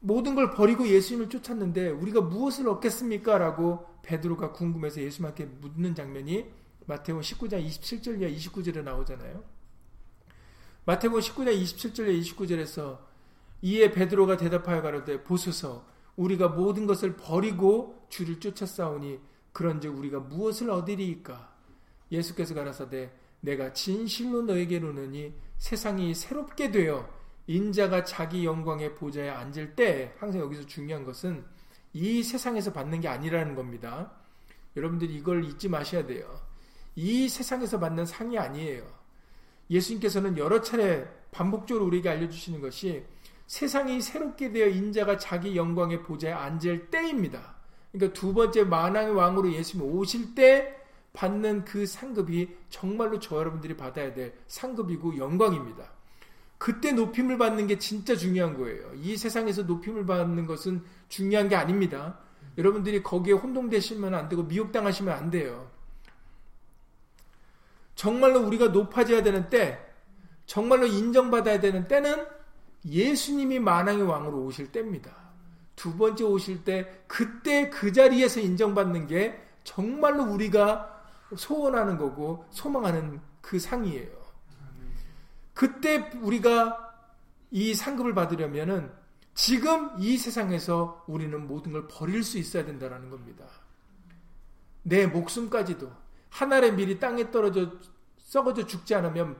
모든 0.00 0.34
걸 0.34 0.50
버리고 0.50 0.88
예수님을 0.88 1.28
쫓았는데 1.28 1.90
우리가 1.90 2.22
무엇을 2.22 2.68
얻겠습니까? 2.68 3.38
라고 3.38 3.86
베드로가 4.02 4.52
궁금해서 4.52 5.00
예수님께 5.00 5.44
묻는 5.44 5.94
장면이 5.94 6.50
마태복음 6.86 7.22
19장 7.22 7.64
27절 7.64 8.20
이하 8.20 8.30
29절에 8.30 8.82
나오잖아요. 8.82 9.44
마태복음 10.84 11.20
19장 11.20 11.62
27절 11.62 12.08
이하 12.08 12.34
29절에서 12.34 12.98
이에 13.62 13.92
베드로가 13.92 14.36
대답하여 14.36 14.82
가로되 14.82 15.22
보소서 15.22 15.86
우리가 16.16 16.48
모든 16.48 16.88
것을 16.88 17.16
버리고 17.16 18.04
주를 18.08 18.40
쫓아싸우니 18.40 19.20
그런즉 19.52 19.96
우리가 19.96 20.18
무엇을 20.18 20.70
얻으리이까? 20.70 21.54
예수께서 22.10 22.54
가라사대 22.54 23.12
내가 23.40 23.72
진실로 23.72 24.42
너에게 24.42 24.76
이르노니 24.76 25.32
세상이 25.58 26.14
새롭게 26.14 26.72
되어 26.72 27.08
인자가 27.46 28.02
자기 28.02 28.44
영광의 28.44 28.96
보좌에 28.96 29.30
앉을 29.30 29.76
때 29.76 30.12
항상 30.18 30.40
여기서 30.40 30.66
중요한 30.66 31.04
것은 31.04 31.44
이 31.92 32.24
세상에서 32.24 32.72
받는 32.72 33.00
게 33.00 33.08
아니라는 33.08 33.54
겁니다. 33.54 34.12
여러분들이 34.76 35.14
이걸 35.14 35.44
잊지 35.44 35.68
마셔야 35.68 36.06
돼요. 36.06 36.40
이 36.96 37.28
세상에서 37.28 37.78
받는 37.78 38.04
상이 38.04 38.36
아니에요. 38.36 39.01
예수님께서는 39.72 40.38
여러 40.38 40.60
차례 40.60 41.06
반복적으로 41.30 41.86
우리에게 41.86 42.08
알려주시는 42.10 42.60
것이 42.60 43.04
세상이 43.46 44.00
새롭게 44.00 44.52
되어 44.52 44.68
인자가 44.68 45.18
자기 45.18 45.56
영광의 45.56 46.02
보좌에 46.02 46.32
앉을 46.32 46.90
때입니다. 46.90 47.56
그러니까 47.90 48.18
두 48.18 48.32
번째 48.32 48.64
만왕의 48.64 49.14
왕으로 49.14 49.52
예수님 49.52 49.86
오실 49.86 50.34
때 50.34 50.76
받는 51.12 51.64
그 51.64 51.84
상급이 51.84 52.48
정말로 52.70 53.18
저 53.18 53.36
여러분들이 53.36 53.76
받아야 53.76 54.14
될 54.14 54.34
상급이고 54.46 55.18
영광입니다. 55.18 55.90
그때 56.56 56.92
높임을 56.92 57.38
받는 57.38 57.66
게 57.66 57.78
진짜 57.78 58.14
중요한 58.14 58.56
거예요. 58.56 58.92
이 58.94 59.16
세상에서 59.16 59.62
높임을 59.62 60.06
받는 60.06 60.46
것은 60.46 60.82
중요한 61.08 61.48
게 61.48 61.56
아닙니다. 61.56 62.18
여러분들이 62.56 63.02
거기에 63.02 63.34
혼동되시면 63.34 64.14
안 64.14 64.28
되고 64.28 64.44
미혹당하시면 64.44 65.12
안 65.12 65.30
돼요. 65.30 65.71
정말로 68.02 68.40
우리가 68.40 68.66
높아져야 68.66 69.22
되는 69.22 69.48
때, 69.48 69.78
정말로 70.44 70.86
인정받아야 70.86 71.60
되는 71.60 71.86
때는 71.86 72.26
예수님이 72.84 73.60
만왕의 73.60 74.02
왕으로 74.02 74.42
오실 74.42 74.72
때입니다. 74.72 75.14
두 75.76 75.96
번째 75.96 76.24
오실 76.24 76.64
때 76.64 77.04
그때 77.06 77.70
그 77.70 77.92
자리에서 77.92 78.40
인정받는 78.40 79.06
게 79.06 79.40
정말로 79.62 80.24
우리가 80.24 81.04
소원하는 81.36 81.96
거고 81.96 82.44
소망하는 82.50 83.20
그 83.40 83.60
상이에요. 83.60 84.10
그때 85.54 86.10
우리가 86.22 86.96
이 87.52 87.72
상급을 87.72 88.14
받으려면은 88.14 88.90
지금 89.34 89.92
이 90.00 90.18
세상에서 90.18 91.04
우리는 91.06 91.46
모든 91.46 91.70
걸 91.70 91.86
버릴 91.86 92.24
수 92.24 92.36
있어야 92.38 92.64
된다는 92.64 93.10
겁니다. 93.10 93.44
내 94.82 95.06
목숨까지도 95.06 96.02
하늘의 96.30 96.72
밀이 96.74 96.98
땅에 96.98 97.30
떨어져 97.30 97.70
썩어져 98.32 98.64
죽지 98.64 98.94
않으면 98.94 99.36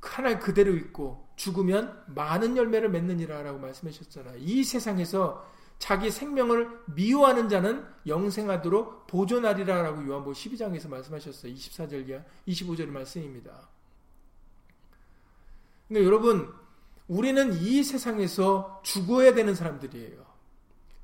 하늘 0.00 0.38
그대로 0.38 0.72
있고 0.76 1.28
죽으면 1.34 2.04
많은 2.06 2.56
열매를 2.56 2.88
맺느니라라고 2.88 3.58
말씀하셨잖아요. 3.58 4.36
이 4.38 4.62
세상에서 4.62 5.44
자기 5.80 6.12
생명을 6.12 6.70
미워하는 6.94 7.48
자는 7.48 7.84
영생하도록 8.06 9.08
보존하리라라고 9.08 10.06
요한복 10.06 10.34
12장에서 10.34 10.88
말씀하셨어요. 10.88 11.52
24절 11.52 12.24
25절 12.46 12.86
말씀입니다. 12.86 13.68
그러니까 15.88 16.06
여러분 16.06 16.52
우리는 17.08 17.52
이 17.54 17.82
세상에서 17.82 18.80
죽어야 18.84 19.34
되는 19.34 19.56
사람들이에요. 19.56 20.24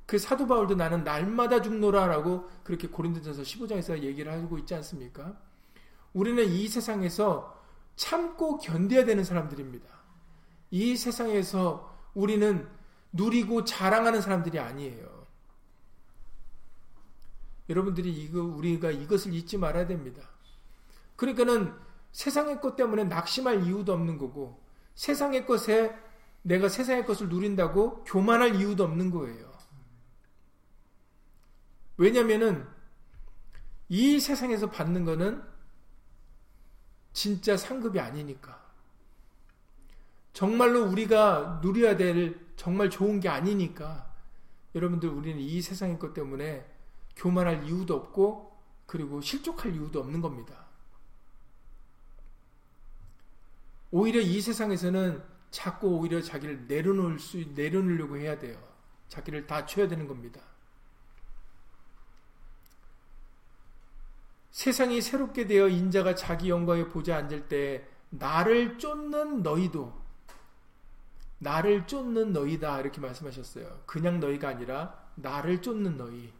그 0.05 0.17
사도 0.17 0.47
바울도 0.47 0.75
나는 0.75 1.03
날마다 1.03 1.61
죽노라라고 1.61 2.49
그렇게 2.63 2.87
고린도전서 2.87 3.41
15장에서 3.41 4.01
얘기를 4.01 4.31
하고 4.31 4.57
있지 4.57 4.73
않습니까? 4.75 5.35
우리는 6.17 6.43
이 6.49 6.67
세상에서 6.67 7.61
참고 7.95 8.57
견뎌야 8.57 9.05
되는 9.05 9.23
사람들입니다. 9.23 9.87
이 10.71 10.97
세상에서 10.97 11.95
우리는 12.15 12.67
누리고 13.11 13.65
자랑하는 13.65 14.21
사람들이 14.21 14.57
아니에요. 14.57 15.27
여러분들이 17.69 18.11
이거 18.11 18.41
우리가 18.41 18.89
이것을 18.89 19.31
잊지 19.31 19.59
말아야 19.59 19.85
됩니다. 19.85 20.27
그러니까는 21.17 21.75
세상의 22.13 22.61
것 22.61 22.75
때문에 22.75 23.03
낙심할 23.03 23.67
이유도 23.67 23.93
없는 23.93 24.17
거고 24.17 24.59
세상의 24.95 25.45
것에 25.45 25.95
내가 26.41 26.67
세상의 26.67 27.05
것을 27.05 27.29
누린다고 27.29 28.05
교만할 28.05 28.55
이유도 28.55 28.83
없는 28.85 29.11
거예요. 29.11 29.51
왜냐면은 31.97 32.67
이 33.87 34.19
세상에서 34.19 34.71
받는 34.71 35.05
거는 35.05 35.56
진짜 37.17 37.57
상급이 37.57 37.99
아니니까. 37.99 38.61
정말로 40.33 40.85
우리가 40.85 41.61
누려야 41.63 41.97
될 41.97 42.39
정말 42.55 42.91
좋은 42.91 43.19
게 43.19 43.27
아니니까 43.27 44.07
여러분들 44.75 45.09
우리는 45.09 45.39
이 45.39 45.59
세상의 45.59 45.97
것 45.97 46.13
때문에 46.13 46.63
교만할 47.15 47.65
이유도 47.65 47.95
없고 47.95 48.55
그리고 48.85 49.19
실족할 49.19 49.73
이유도 49.73 49.99
없는 49.99 50.21
겁니다. 50.21 50.67
오히려 53.89 54.21
이 54.21 54.39
세상에서는 54.39 55.23
자꾸 55.49 55.87
오히려 55.97 56.21
자기를 56.21 56.67
내려놓을 56.67 57.17
수, 57.17 57.43
내려놓으려고 57.55 58.17
해야 58.17 58.37
돼요. 58.37 58.61
자기를 59.09 59.47
다 59.47 59.65
쳐야 59.65 59.87
되는 59.87 60.07
겁니다. 60.07 60.39
세상이 64.57 65.03
새롭게 65.03 65.45
되어 65.45 65.67
인자가 65.67 66.15
자기 66.15 66.49
영광에 66.49 66.85
보좌 66.85 67.15
앉을 67.15 67.47
때 67.47 67.87
나를 68.09 68.79
쫓는 68.79 69.43
너희도 69.43 69.93
나를 71.37 71.85
쫓는 71.85 72.33
너희다 72.33 72.79
이렇게 72.79 72.99
말씀하셨어요. 72.99 73.83
그냥 73.85 74.19
너희가 74.19 74.49
아니라 74.49 75.11
나를 75.13 75.61
쫓는 75.61 75.97
너희. 75.97 76.33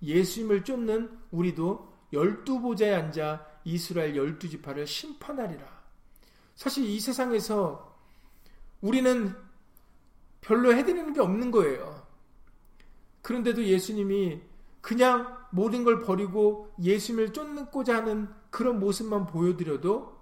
예수님을 0.00 0.62
쫓는 0.62 1.18
우리도 1.32 1.92
열두 2.12 2.60
보좌에 2.60 2.94
앉아 2.94 3.44
이스라엘 3.64 4.14
열두 4.14 4.48
지파를 4.48 4.86
심판하리라. 4.86 5.66
사실 6.54 6.84
이 6.84 7.00
세상에서 7.00 7.92
우리는 8.80 9.34
별로 10.42 10.72
해드리는 10.72 11.12
게 11.12 11.20
없는 11.20 11.50
거예요. 11.50 12.06
그런데도 13.22 13.64
예수님이 13.64 14.42
그냥 14.80 15.37
모든 15.50 15.84
걸 15.84 16.00
버리고 16.00 16.72
예수님을 16.80 17.32
쫓는고자 17.32 17.96
하는 17.96 18.28
그런 18.50 18.78
모습만 18.80 19.26
보여드려도 19.26 20.16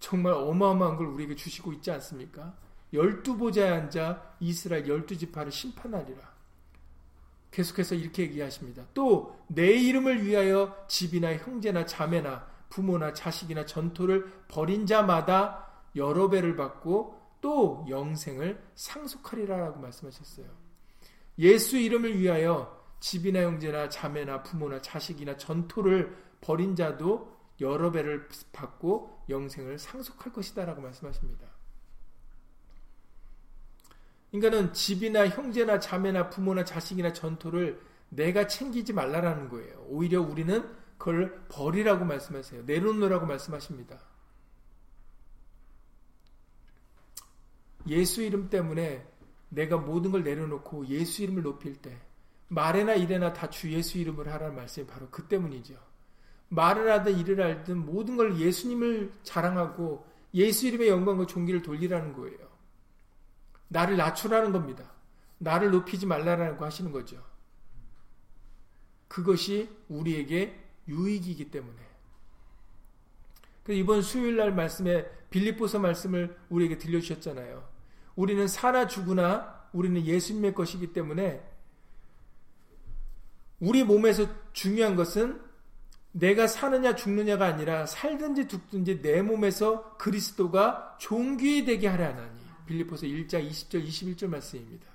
정말 0.00 0.32
어마어마한 0.32 0.96
걸 0.96 1.06
우리에게 1.06 1.36
주시고 1.36 1.72
있지 1.74 1.90
않습니까? 1.92 2.56
열두 2.92 3.36
보좌에 3.36 3.70
앉아 3.70 4.36
이스라엘 4.40 4.88
열두 4.88 5.16
지파를 5.16 5.52
심판하리라. 5.52 6.32
계속해서 7.50 7.94
이렇게 7.94 8.22
얘기하십니다. 8.24 8.84
또 8.94 9.42
내 9.54 9.72
이름을 9.72 10.24
위하여 10.24 10.74
집이나 10.88 11.36
형제나 11.36 11.84
자매나 11.84 12.46
부모나 12.70 13.12
자식이나 13.12 13.66
전토를 13.66 14.32
벌인 14.48 14.86
자마다 14.86 15.68
여러 15.94 16.30
배를 16.30 16.56
받고 16.56 17.20
또 17.42 17.84
영생을 17.88 18.62
상속하리라라고 18.74 19.78
말씀하셨어요. 19.80 20.46
예수 21.38 21.76
이름을 21.76 22.18
위하여 22.18 22.81
집이나 23.02 23.42
형제나 23.42 23.88
자매나 23.88 24.44
부모나 24.44 24.80
자식이나 24.80 25.36
전토를 25.36 26.16
벌인 26.40 26.76
자도 26.76 27.36
여러 27.60 27.90
배를 27.90 28.28
받고 28.52 29.24
영생을 29.28 29.80
상속할 29.80 30.32
것이다라고 30.32 30.80
말씀하십니다. 30.80 31.48
그러니까는 34.30 34.72
집이나 34.72 35.26
형제나 35.26 35.80
자매나 35.80 36.30
부모나 36.30 36.64
자식이나 36.64 37.12
전토를 37.12 37.82
내가 38.08 38.46
챙기지 38.46 38.92
말라라는 38.92 39.48
거예요. 39.48 39.84
오히려 39.88 40.22
우리는 40.22 40.64
그걸 40.96 41.44
버리라고 41.48 42.04
말씀하세요. 42.04 42.62
내놓으라고 42.62 43.26
말씀하십니다. 43.26 43.98
예수 47.88 48.22
이름 48.22 48.48
때문에 48.48 49.04
내가 49.48 49.76
모든 49.76 50.12
걸 50.12 50.22
내려놓고 50.22 50.86
예수 50.86 51.24
이름을 51.24 51.42
높일 51.42 51.74
때 51.82 52.00
말에나 52.52 52.94
일에나 52.94 53.32
다 53.32 53.48
주 53.48 53.72
예수 53.72 53.98
이름을 53.98 54.30
하라는 54.32 54.54
말씀이 54.54 54.86
바로 54.86 55.08
그 55.10 55.26
때문이죠. 55.26 55.74
말을 56.48 56.90
하든 56.92 57.18
일을 57.18 57.60
하든 57.60 57.78
모든 57.78 58.16
걸 58.16 58.38
예수님을 58.38 59.10
자랑하고 59.22 60.06
예수 60.34 60.66
이름의 60.66 60.88
영광과 60.88 61.26
존귀를 61.26 61.62
돌리라는 61.62 62.12
거예요. 62.12 62.38
나를 63.68 63.96
낮추라는 63.96 64.52
겁니다. 64.52 64.92
나를 65.38 65.70
높이지 65.70 66.04
말라라고 66.04 66.62
하시는 66.64 66.92
거죠. 66.92 67.24
그것이 69.08 69.70
우리에게 69.88 70.58
유익이기 70.88 71.50
때문에. 71.50 71.80
이번 73.70 74.02
수요일 74.02 74.36
날 74.36 74.52
말씀에 74.52 75.06
빌립보서 75.30 75.78
말씀을 75.78 76.36
우리에게 76.50 76.76
들려주셨잖아요. 76.76 77.66
우리는 78.14 78.46
사나 78.46 78.86
죽으나 78.86 79.68
우리는 79.72 80.04
예수님의 80.04 80.54
것이기 80.54 80.92
때문에 80.92 81.51
우리 83.62 83.84
몸에서 83.84 84.26
중요한 84.52 84.96
것은 84.96 85.40
내가 86.10 86.48
사느냐 86.48 86.96
죽느냐가 86.96 87.46
아니라 87.46 87.86
살든지 87.86 88.48
죽든지 88.48 89.02
내 89.02 89.22
몸에서 89.22 89.96
그리스도가 89.98 90.96
존귀되게 90.98 91.86
하려 91.86 92.06
하나니. 92.06 92.40
빌립보서 92.66 93.06
1장 93.06 93.48
20절 93.48 93.86
21절 93.86 94.26
말씀입니다. 94.26 94.88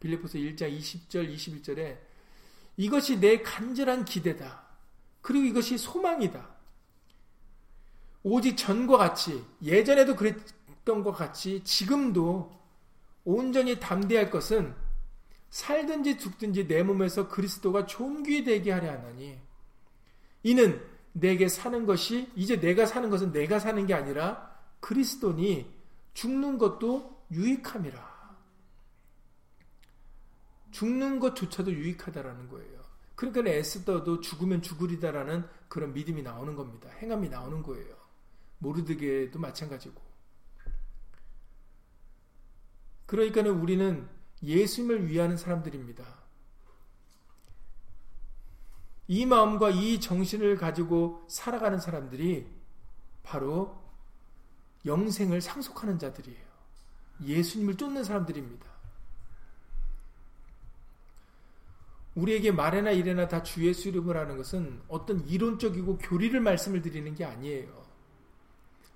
빌립보서 0.00 0.36
1장 0.36 0.78
20절 0.78 1.34
21절에 1.34 1.96
이것이 2.76 3.18
내 3.18 3.40
간절한 3.40 4.04
기대다. 4.04 4.62
그리고 5.22 5.46
이것이 5.46 5.78
소망이다. 5.78 6.46
오직 8.22 8.58
전과 8.58 8.98
같이 8.98 9.42
예전에도 9.62 10.14
그랬던 10.14 11.02
것 11.02 11.12
같이 11.12 11.64
지금도 11.64 12.52
온전히 13.24 13.80
담대할 13.80 14.30
것은 14.30 14.74
살든지 15.54 16.18
죽든지 16.18 16.66
내 16.66 16.82
몸에서 16.82 17.28
그리스도가 17.28 17.86
존귀되게 17.86 18.72
하려 18.72 18.90
하나니 18.90 19.40
이는 20.42 20.84
내게 21.12 21.46
사는 21.46 21.86
것이 21.86 22.28
이제 22.34 22.58
내가 22.58 22.86
사는 22.86 23.08
것은 23.08 23.30
내가 23.30 23.60
사는 23.60 23.86
게 23.86 23.94
아니라 23.94 24.52
그리스도니 24.80 25.72
죽는 26.12 26.58
것도 26.58 27.24
유익함이라. 27.30 28.14
죽는 30.72 31.20
것조차도 31.20 31.72
유익하다라는 31.72 32.48
거예요. 32.48 32.82
그러니까 33.14 33.48
에스더도 33.48 34.20
죽으면 34.22 34.60
죽으리다라는 34.60 35.48
그런 35.68 35.94
믿음이 35.94 36.24
나오는 36.24 36.56
겁니다. 36.56 36.90
행함이 37.00 37.28
나오는 37.28 37.62
거예요. 37.62 37.94
모르드게도 38.58 39.38
마찬가지고. 39.38 40.02
그러니까는 43.06 43.52
우리는 43.52 44.13
예수님을 44.44 45.08
위하는 45.08 45.36
사람들입니다. 45.36 46.04
이 49.06 49.26
마음과 49.26 49.70
이 49.70 50.00
정신을 50.00 50.56
가지고 50.56 51.24
살아가는 51.28 51.78
사람들이 51.78 52.46
바로 53.22 53.82
영생을 54.86 55.40
상속하는 55.40 55.98
자들이에요. 55.98 56.44
예수님을 57.22 57.76
쫓는 57.76 58.04
사람들입니다. 58.04 58.66
우리에게 62.14 62.52
말해나 62.52 62.92
이래나 62.92 63.26
다 63.28 63.42
주 63.42 63.66
예수 63.66 63.88
이름을 63.88 64.16
하는 64.16 64.36
것은 64.36 64.80
어떤 64.88 65.26
이론적이고 65.26 65.98
교리를 65.98 66.38
말씀을 66.40 66.80
드리는 66.80 67.14
게 67.14 67.24
아니에요. 67.24 67.84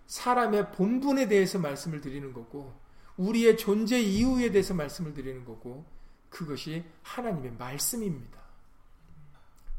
사람의 0.07 0.73
본분에 0.73 1.29
대해서 1.29 1.59
말씀을 1.59 2.01
드리는 2.01 2.33
거고 2.33 2.73
우리의 3.19 3.59
존재 3.59 4.01
이유에 4.01 4.51
대해서 4.51 4.75
말씀을 4.75 5.12
드리는 5.12 5.45
거고 5.45 5.85
그것이 6.31 6.85
하나님의 7.03 7.53
말씀입니다. 7.59 8.39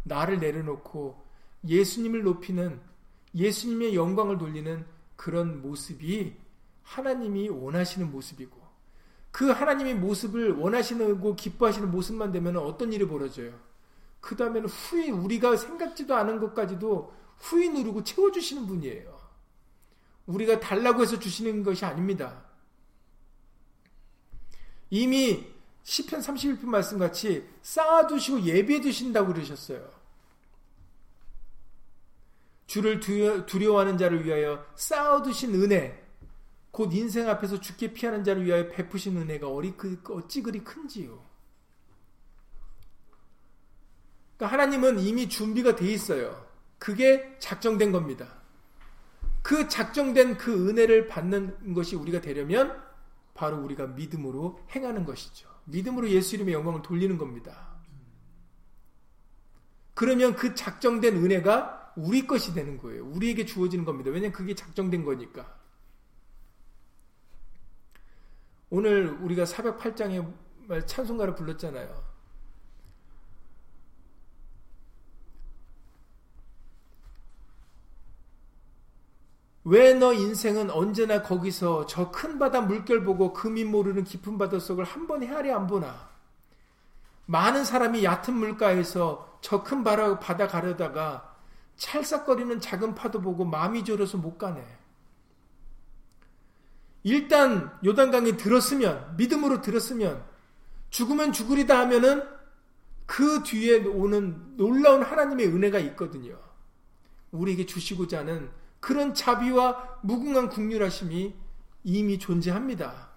나를 0.04 0.40
내려놓고 0.40 1.26
예수님을 1.68 2.24
높이는 2.24 2.80
예수님의 3.36 3.96
영광을 3.96 4.38
돌리는 4.38 4.86
그런 5.16 5.62
모습이 5.62 6.36
하나님이 6.84 7.50
원하시는 7.50 8.12
모습이고 8.12 8.60
그 9.32 9.50
하나님의 9.50 9.96
모습을 9.96 10.54
원하시고 10.54 11.36
기뻐하시는 11.36 11.92
모습만 11.92 12.32
되면 12.32 12.58
어떤 12.58 12.92
일이 12.92 13.08
벌어져요? 13.08 13.54
그 14.20 14.36
다음에는 14.36 14.68
후히 14.68 15.12
우리가 15.12 15.56
생각지도 15.56 16.16
않은 16.16 16.40
것까지도 16.40 17.14
후히 17.38 17.70
누르고 17.70 18.04
채워주시는 18.04 18.68
분이에요. 18.68 19.18
우리가 20.26 20.60
달라고 20.60 21.04
해서 21.04 21.20
주시는 21.20 21.64
것이 21.64 21.86
아닙니다. 21.86 22.49
이미 24.90 25.48
10편 25.84 26.20
31편 26.20 26.66
말씀 26.66 26.98
같이 26.98 27.48
쌓아두시고 27.62 28.42
예비해 28.42 28.82
두신다고 28.82 29.34
그러셨어요. 29.34 30.00
주를 32.68 33.00
두려 33.00 33.74
워하는 33.74 33.98
자를 33.98 34.24
위하여 34.26 34.64
쌓아두신 34.76 35.56
은혜, 35.56 36.06
곧 36.70 36.94
인생 36.94 37.28
앞에서 37.28 37.60
죽게 37.60 37.94
피하는 37.94 38.24
자를 38.24 38.46
위하여 38.46 38.70
베푸신 38.70 39.18
은혜가 39.18 39.48
어리, 39.48 39.76
그, 39.76 40.00
어찌 40.10 40.44
그리 40.44 40.64
큰지요. 40.64 41.26
그러니까 44.38 44.54
하나님은 44.54 45.00
이미 45.00 45.28
준비가 45.28 45.76
돼 45.76 45.92
있어요. 45.92 46.46
그게 46.78 47.36
작정된 47.40 47.92
겁니다. 47.92 48.40
그 49.42 49.68
작정된 49.68 50.38
그 50.38 50.70
은혜를 50.70 51.08
받는 51.08 51.74
것이 51.74 51.96
우리가 51.96 52.22
되려면 52.22 52.89
바로 53.40 53.58
우리가 53.64 53.88
믿음으로 53.88 54.60
행하는 54.76 55.06
것이죠. 55.06 55.48
믿음으로 55.64 56.10
예수 56.10 56.36
이름의 56.36 56.54
영광을 56.54 56.82
돌리는 56.82 57.18
겁니다. 57.18 57.70
그러면 59.94 60.36
그 60.36 60.54
작정된 60.54 61.16
은혜가 61.16 61.94
우리 61.96 62.28
것이 62.28 62.54
되는 62.54 62.78
거예요. 62.78 63.06
우리에게 63.06 63.46
주어지는 63.46 63.86
겁니다. 63.86 64.10
왜냐하면 64.10 64.34
그게 64.34 64.54
작정된 64.54 65.06
거니까. 65.06 65.58
오늘 68.70 69.08
우리가 69.08 69.46
사벽 69.46 69.80
8장에 69.80 70.86
찬송가를 70.86 71.36
불렀잖아요. 71.36 72.09
왜 79.66 79.94
너 79.94 80.14
인생은 80.14 80.70
언제나 80.72 81.22
거기서 81.22 81.86
저 81.86 82.12
큰 82.12 82.40
바다 82.40 82.62
물결 82.62 83.04
보고 83.04 83.34
금이 83.34 83.66
모르는 83.66 84.04
깊은 84.04 84.38
바다 84.38 84.60
속을 84.60 84.84
한 84.84 85.08
번 85.08 85.22
헤아려 85.24 85.56
안 85.56 85.68
보나? 85.68 86.10
많은 87.26 87.64
사람이 87.64 88.04
얕은 88.04 88.34
물가에서 88.34 89.38
저큰 89.42 89.84
바다 89.84 90.48
가려다가 90.48 91.36
찰싹거리는 91.78 92.60
작은 92.60 92.96
파도 92.96 93.22
보고 93.22 93.46
마음이 93.46 93.84
졸여서 93.84 94.18
못 94.18 94.38
가네. 94.38 94.66
일단 97.04 97.72
요단강에 97.86 98.36
들었으면 98.36 99.16
믿음으로 99.18 99.62
들었으면 99.62 100.24
죽으면 100.90 101.32
죽으리다 101.32 101.80
하면은 101.82 102.24
그 103.06 103.44
뒤에 103.44 103.86
오는 103.86 104.58
놀라운 104.58 105.04
하나님의 105.04 105.48
은혜가 105.48 105.80
있거든요. 105.80 106.38
우리에게 107.32 107.66
주시고자 107.66 108.20
하는 108.20 108.50
그런 108.80 109.14
자비와 109.14 110.00
무궁한 110.02 110.50
국률하심이 110.50 111.36
이미 111.84 112.20
존재합니다. 112.20 113.10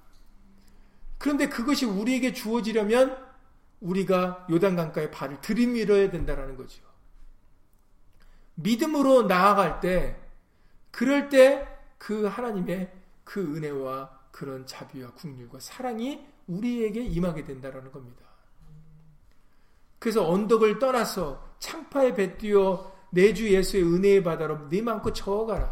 그런데 1.18 1.48
그것이 1.48 1.84
우리에게 1.84 2.32
주어지려면 2.32 3.16
우리가 3.80 4.46
요단강가에 4.50 5.10
발을 5.10 5.40
들이밀어야 5.40 6.10
된다는 6.10 6.56
거죠. 6.56 6.82
믿음으로 8.54 9.22
나아갈 9.24 9.80
때, 9.80 10.16
그럴 10.90 11.28
때 11.28 11.72
그 12.02 12.26
하나님의 12.26 12.92
그 13.22 13.40
은혜와 13.40 14.10
그런 14.32 14.66
자비와 14.66 15.12
국률과 15.12 15.60
사랑이 15.60 16.26
우리에게 16.48 17.00
임하게 17.00 17.44
된다는 17.44 17.92
겁니다. 17.92 18.24
그래서 20.00 20.28
언덕을 20.28 20.80
떠나서 20.80 21.54
창파에 21.60 22.12
배띄어 22.14 22.92
내 23.12 23.34
주 23.34 23.50
예수의 23.50 23.82
은혜의 23.84 24.22
바다로 24.22 24.68
네 24.70 24.80
마음껏 24.80 25.12
저어가라. 25.12 25.70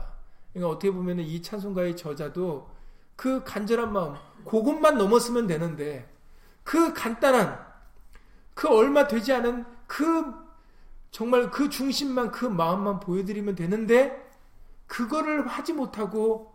그러니까 0.52 0.76
어떻게 0.76 0.90
보면 0.90 1.20
이 1.20 1.40
찬송가의 1.40 1.96
저자도 1.96 2.70
그 3.16 3.42
간절한 3.44 3.92
마음, 3.92 4.14
그것만 4.44 4.98
넘었으면 4.98 5.46
되는데 5.46 6.08
그 6.64 6.92
간단한 6.92 7.58
그 8.54 8.68
얼마 8.68 9.06
되지 9.06 9.32
않은 9.32 9.64
그 9.86 10.34
정말 11.10 11.50
그 11.50 11.68
중심만 11.70 12.30
그 12.30 12.44
마음만 12.44 13.00
보여드리면 13.00 13.54
되는데 13.54 14.30
그거를 14.86 15.46
하지 15.46 15.72
못하고 15.72 16.52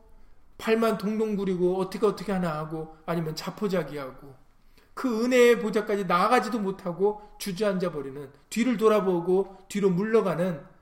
발만 0.58 0.98
동동 0.98 1.36
구리고 1.36 1.80
어떻게 1.80 2.06
어떻게 2.06 2.32
하나 2.32 2.56
하고 2.58 2.96
아니면 3.06 3.36
자포자기하고 3.36 4.36
그 4.94 5.26
은혜의 5.26 5.60
보좌까지 5.60 6.06
나아가지도 6.06 6.60
못하고 6.60 7.22
주저앉아 7.40 7.92
버리는 7.92 8.30
뒤를 8.50 8.78
돌아보고 8.78 9.58
뒤로 9.68 9.90
물러가는 9.90 10.75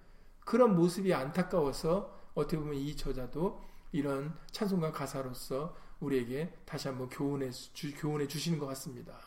그런 0.46 0.76
모습이 0.76 1.14
안타까워서 1.14 2.14
어떻게 2.34 2.58
보면 2.58 2.76
이 2.76 2.96
저자도 2.96 3.62
이런 3.91 4.38
찬송가 4.52 4.91
가사로서 4.91 5.76
우리에게 6.00 6.54
다시 6.66 6.88
한번 6.88 7.10
교훈해, 7.10 7.52
주, 7.52 7.94
교훈해 7.96 8.28
주시는 8.28 8.60
것 8.60 8.66
같습니다. 8.68 9.18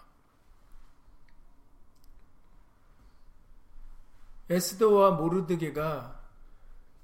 에스더와 4.49 5.13
모르드게가 5.13 6.21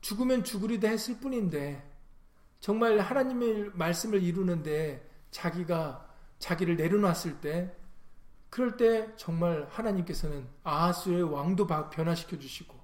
죽으면 0.00 0.44
죽으리다 0.44 0.88
했을 0.88 1.18
뿐인데 1.18 1.90
정말 2.60 2.98
하나님의 3.00 3.70
말씀을 3.74 4.22
이루는데 4.22 5.08
자기가 5.30 6.08
자기를 6.38 6.76
내려놨을 6.76 7.40
때 7.40 7.74
그럴 8.50 8.76
때 8.76 9.14
정말 9.16 9.66
하나님께서는 9.70 10.46
아하수의 10.62 11.22
왕도 11.22 11.66
변화시켜 11.66 12.38
주시고 12.38 12.81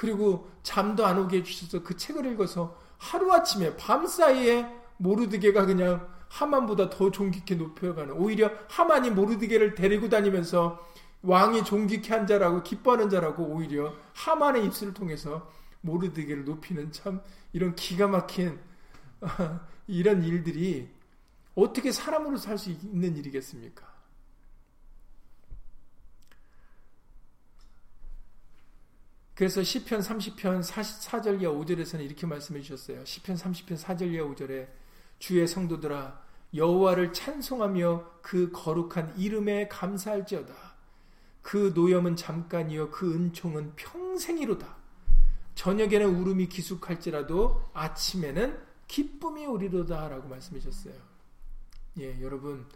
그리고 0.00 0.48
잠도 0.62 1.04
안 1.04 1.18
오게 1.18 1.38
해주셔서 1.38 1.82
그 1.84 1.94
책을 1.94 2.24
읽어서 2.32 2.74
하루아침에 2.96 3.76
밤사이에 3.76 4.66
모르드게가 4.96 5.66
그냥 5.66 6.08
하만보다 6.28 6.88
더 6.88 7.10
존귀케 7.10 7.56
높여가는 7.56 8.14
오히려 8.14 8.50
하만이 8.70 9.10
모르드게를 9.10 9.74
데리고 9.74 10.08
다니면서 10.08 10.80
왕이 11.20 11.64
존귀케 11.64 12.14
한 12.14 12.26
자라고 12.26 12.62
기뻐하는 12.62 13.10
자라고 13.10 13.44
오히려 13.44 13.92
하만의 14.14 14.64
입술을 14.64 14.94
통해서 14.94 15.50
모르드게를 15.82 16.46
높이는 16.46 16.90
참 16.92 17.20
이런 17.52 17.74
기가 17.74 18.08
막힌 18.08 18.58
이런 19.86 20.24
일들이 20.24 20.88
어떻게 21.54 21.92
사람으로 21.92 22.38
살 22.38 22.56
수 22.56 22.70
있는 22.70 23.18
일이겠습니까? 23.18 23.84
그래서 29.40 29.62
시편 29.62 30.00
30편 30.00 30.60
4절 30.60 31.40
이하 31.40 31.50
5절에서는 31.50 32.04
이렇게 32.04 32.26
말씀해 32.26 32.60
주셨어요. 32.60 33.02
시편 33.06 33.36
30편 33.36 33.74
4절 33.74 34.12
이하 34.12 34.24
5절에 34.26 34.68
주의 35.18 35.48
성도들아 35.48 36.22
여호와를 36.54 37.14
찬송하며 37.14 38.18
그 38.20 38.50
거룩한 38.52 39.16
이름에 39.16 39.66
감사할지어다. 39.68 40.52
그 41.40 41.72
노염은 41.74 42.16
잠깐이요 42.16 42.90
그 42.90 43.14
은총은 43.14 43.76
평생이로다. 43.76 44.76
저녁에는 45.54 46.16
울음이 46.16 46.50
기숙할지라도 46.50 47.62
아침에는 47.72 48.60
기쁨이 48.88 49.46
오리로다라고 49.46 50.28
말씀하셨어요. 50.28 50.92
예, 52.00 52.20
여러분 52.20 52.66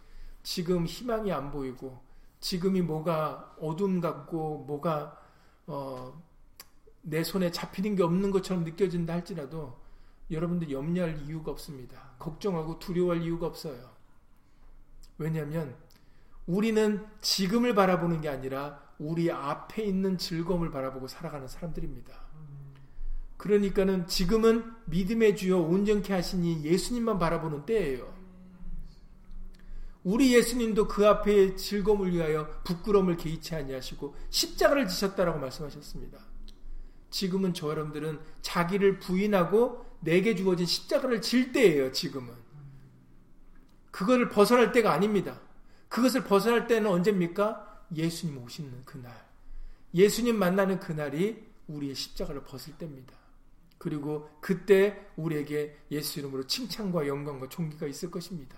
지금 0.41 0.87
희망이 0.87 1.31
안 1.31 1.51
보이고 1.51 2.01
지금이 2.39 2.81
뭐가 2.81 3.55
어둠 3.59 4.01
같고 4.01 4.63
뭐가 4.65 5.21
어, 5.67 6.25
내 7.07 7.23
손에 7.23 7.51
잡히는 7.51 7.95
게 7.95 8.03
없는 8.03 8.31
것처럼 8.31 8.63
느껴진다 8.63 9.13
할지라도 9.13 9.77
여러분들 10.31 10.71
염려할 10.71 11.21
이유가 11.21 11.51
없습니다. 11.51 12.15
걱정하고 12.17 12.79
두려워할 12.79 13.21
이유가 13.21 13.45
없어요. 13.45 13.91
왜냐하면 15.19 15.75
우리는 16.47 17.05
지금을 17.21 17.75
바라보는 17.75 18.21
게 18.21 18.29
아니라 18.29 18.81
우리 18.97 19.31
앞에 19.31 19.83
있는 19.83 20.17
즐거움을 20.17 20.71
바라보고 20.71 21.07
살아가는 21.07 21.47
사람들입니다. 21.47 22.25
그러니까는 23.37 24.07
지금은 24.07 24.73
믿음의 24.85 25.35
주여 25.35 25.59
온전케 25.59 26.11
하시니 26.11 26.63
예수님만 26.63 27.19
바라보는 27.19 27.67
때예요. 27.67 28.15
우리 30.03 30.33
예수님도 30.33 30.87
그 30.87 31.07
앞에 31.07 31.55
즐거움을 31.55 32.13
위하여 32.13 32.49
부끄러움을 32.63 33.17
개의치 33.17 33.53
아니하시고 33.53 34.15
십자가를 34.31 34.87
지셨다라고 34.87 35.39
말씀하셨습니다. 35.39 36.34
지금은 37.15 37.53
저 37.53 37.69
여러분들은 37.69 38.19
자기를 38.41 38.99
부인하고 38.99 39.85
내게 40.01 40.35
주어진 40.35 40.65
십자가를 40.65 41.21
질 41.21 41.53
때예요, 41.53 41.93
지금은. 41.93 42.33
그거를 43.89 44.27
벗어날 44.27 44.73
때가 44.73 44.91
아닙니다. 44.91 45.39
그것을 45.87 46.25
벗어날 46.25 46.67
때는 46.67 46.91
언제입니까? 46.91 47.85
예수님 47.95 48.37
오시는 48.43 48.83
그날. 48.83 49.13
예수님 49.93 50.37
만나는 50.37 50.81
그날이 50.81 51.41
우리의 51.67 51.95
십자가를 51.95 52.43
벗을 52.43 52.73
때입니다. 52.77 53.13
그리고 53.77 54.29
그때 54.41 55.07
우리에게 55.15 55.77
예수 55.91 56.19
이름으로 56.19 56.45
칭찬과 56.47 57.07
영광과 57.07 57.47
존귀가 57.47 57.87
있을 57.87 58.11
것입니다. 58.11 58.57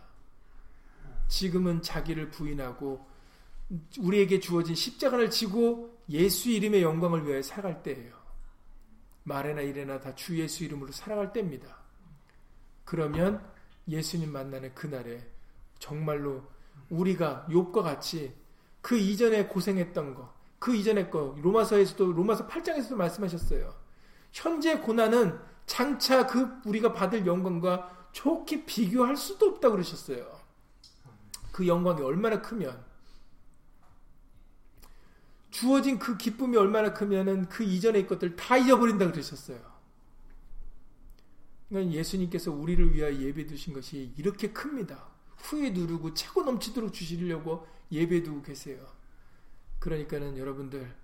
지금은 1.27 1.83
자기를 1.83 2.31
부인하고 2.31 3.05
우리에게 3.99 4.39
주어진 4.39 4.73
십자가를 4.73 5.29
지고 5.29 5.95
예수 6.09 6.49
이름의 6.49 6.81
영광을 6.81 7.27
위하여 7.27 7.43
살아갈 7.43 7.83
때예요. 7.83 8.16
말에나 9.27 9.61
이래나 9.61 9.99
다 9.99 10.15
주 10.15 10.37
예수 10.39 10.63
이름으로 10.63 10.91
살아갈 10.91 11.33
때입니다. 11.33 11.77
그러면 12.85 13.45
예수님 13.87 14.31
만나는 14.31 14.73
그날에 14.73 15.21
정말로 15.79 16.43
우리가 16.89 17.45
욥과 17.49 17.83
같이 17.83 18.33
그 18.81 18.97
이전에 18.97 19.47
고생했던 19.47 20.15
거, 20.15 20.33
그 20.59 20.73
이전의 20.73 21.11
거 21.11 21.35
로마서에서도 21.41 22.13
로마서 22.13 22.47
8장에서도 22.47 22.95
말씀하셨어요. 22.95 23.73
현재 24.31 24.77
고난은 24.77 25.37
장차 25.65 26.25
그 26.25 26.47
우리가 26.65 26.93
받을 26.93 27.25
영광과 27.25 28.07
좋게 28.13 28.65
비교할 28.65 29.17
수도 29.17 29.47
없다고 29.47 29.73
그러셨어요. 29.73 30.25
그 31.51 31.67
영광이 31.67 32.01
얼마나 32.01 32.41
크면 32.41 32.86
주어진 35.57 35.97
그 35.97 36.17
기쁨이 36.17 36.55
얼마나 36.55 36.93
크면은 36.93 37.49
그 37.49 37.63
이전의 37.63 38.05
것들 38.05 38.35
다 38.35 38.57
잊어버린다 38.57 39.09
그러셨어요. 39.11 39.59
그러니까 41.67 41.93
예수님께서 41.95 42.51
우리를 42.51 42.93
위하여 42.93 43.11
예배 43.17 43.47
두신 43.47 43.73
것이 43.73 44.13
이렇게 44.17 44.51
큽니다. 44.53 45.07
후에 45.37 45.71
누르고 45.71 46.13
차고 46.13 46.43
넘치도록 46.43 46.93
주시려고 46.93 47.65
예배 47.91 48.21
두고 48.21 48.43
계세요. 48.43 48.85
그러니까는 49.79 50.37
여러분들 50.37 50.95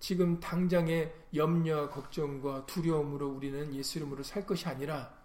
지금 0.00 0.40
당장의 0.40 1.14
염려, 1.36 1.88
걱정과 1.88 2.66
두려움으로 2.66 3.28
우리는 3.28 3.72
예수 3.72 3.98
이름으로 3.98 4.24
살 4.24 4.46
것이 4.46 4.66
아니라 4.66 5.16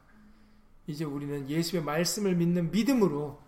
이제 0.85 1.03
우리는 1.03 1.49
예수의 1.49 1.83
말씀을 1.83 2.35
믿는 2.35 2.69
믿음으로 2.69 3.41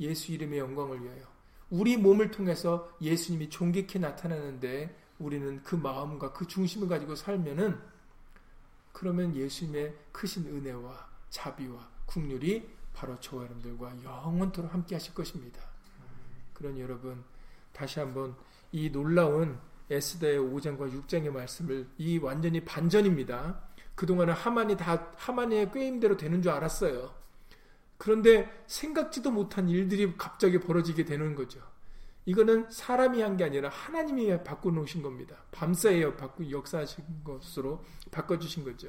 예수 0.00 0.32
이름의 0.32 0.58
영광을 0.58 1.02
위하여 1.02 1.33
우리 1.70 1.96
몸을 1.96 2.30
통해서 2.30 2.90
예수님이 3.00 3.50
존귀케 3.50 3.98
나타나는데 3.98 4.96
우리는 5.18 5.62
그 5.62 5.76
마음과 5.76 6.32
그 6.32 6.46
중심을 6.46 6.88
가지고 6.88 7.14
살면은 7.14 7.78
그러면 8.92 9.34
예수님의 9.34 9.94
크신 10.12 10.46
은혜와 10.46 11.08
자비와 11.30 11.88
국률이 12.06 12.68
바로 12.92 13.18
저와 13.18 13.44
여러분들과 13.44 14.04
영원토록 14.04 14.72
함께 14.72 14.94
하실 14.94 15.14
것입니다. 15.14 15.60
그런 16.52 16.78
여러분 16.78 17.24
다시 17.72 17.98
한번 17.98 18.36
이 18.70 18.90
놀라운 18.90 19.58
에스더의 19.90 20.38
5장과 20.38 20.92
6장의 20.92 21.30
말씀을 21.30 21.88
이 21.98 22.18
완전히 22.18 22.64
반전입니다. 22.64 23.60
그동안은 23.94 24.32
하만이 24.34 24.76
다 24.76 25.12
하만의 25.16 25.72
꾀임대로 25.72 26.16
되는 26.16 26.40
줄 26.40 26.52
알았어요. 26.52 27.23
그런데 27.98 28.50
생각지도 28.66 29.30
못한 29.30 29.68
일들이 29.68 30.16
갑자기 30.16 30.58
벌어지게 30.60 31.04
되는 31.04 31.34
거죠. 31.34 31.60
이거는 32.26 32.70
사람이 32.70 33.20
한 33.20 33.36
게 33.36 33.44
아니라 33.44 33.68
하나님이 33.68 34.42
바꿔놓으신 34.44 35.02
겁니다. 35.02 35.36
밤사이에 35.52 36.16
바꾸 36.16 36.50
역사하신 36.50 37.22
것으로 37.24 37.84
바꿔주신 38.10 38.64
거죠. 38.64 38.88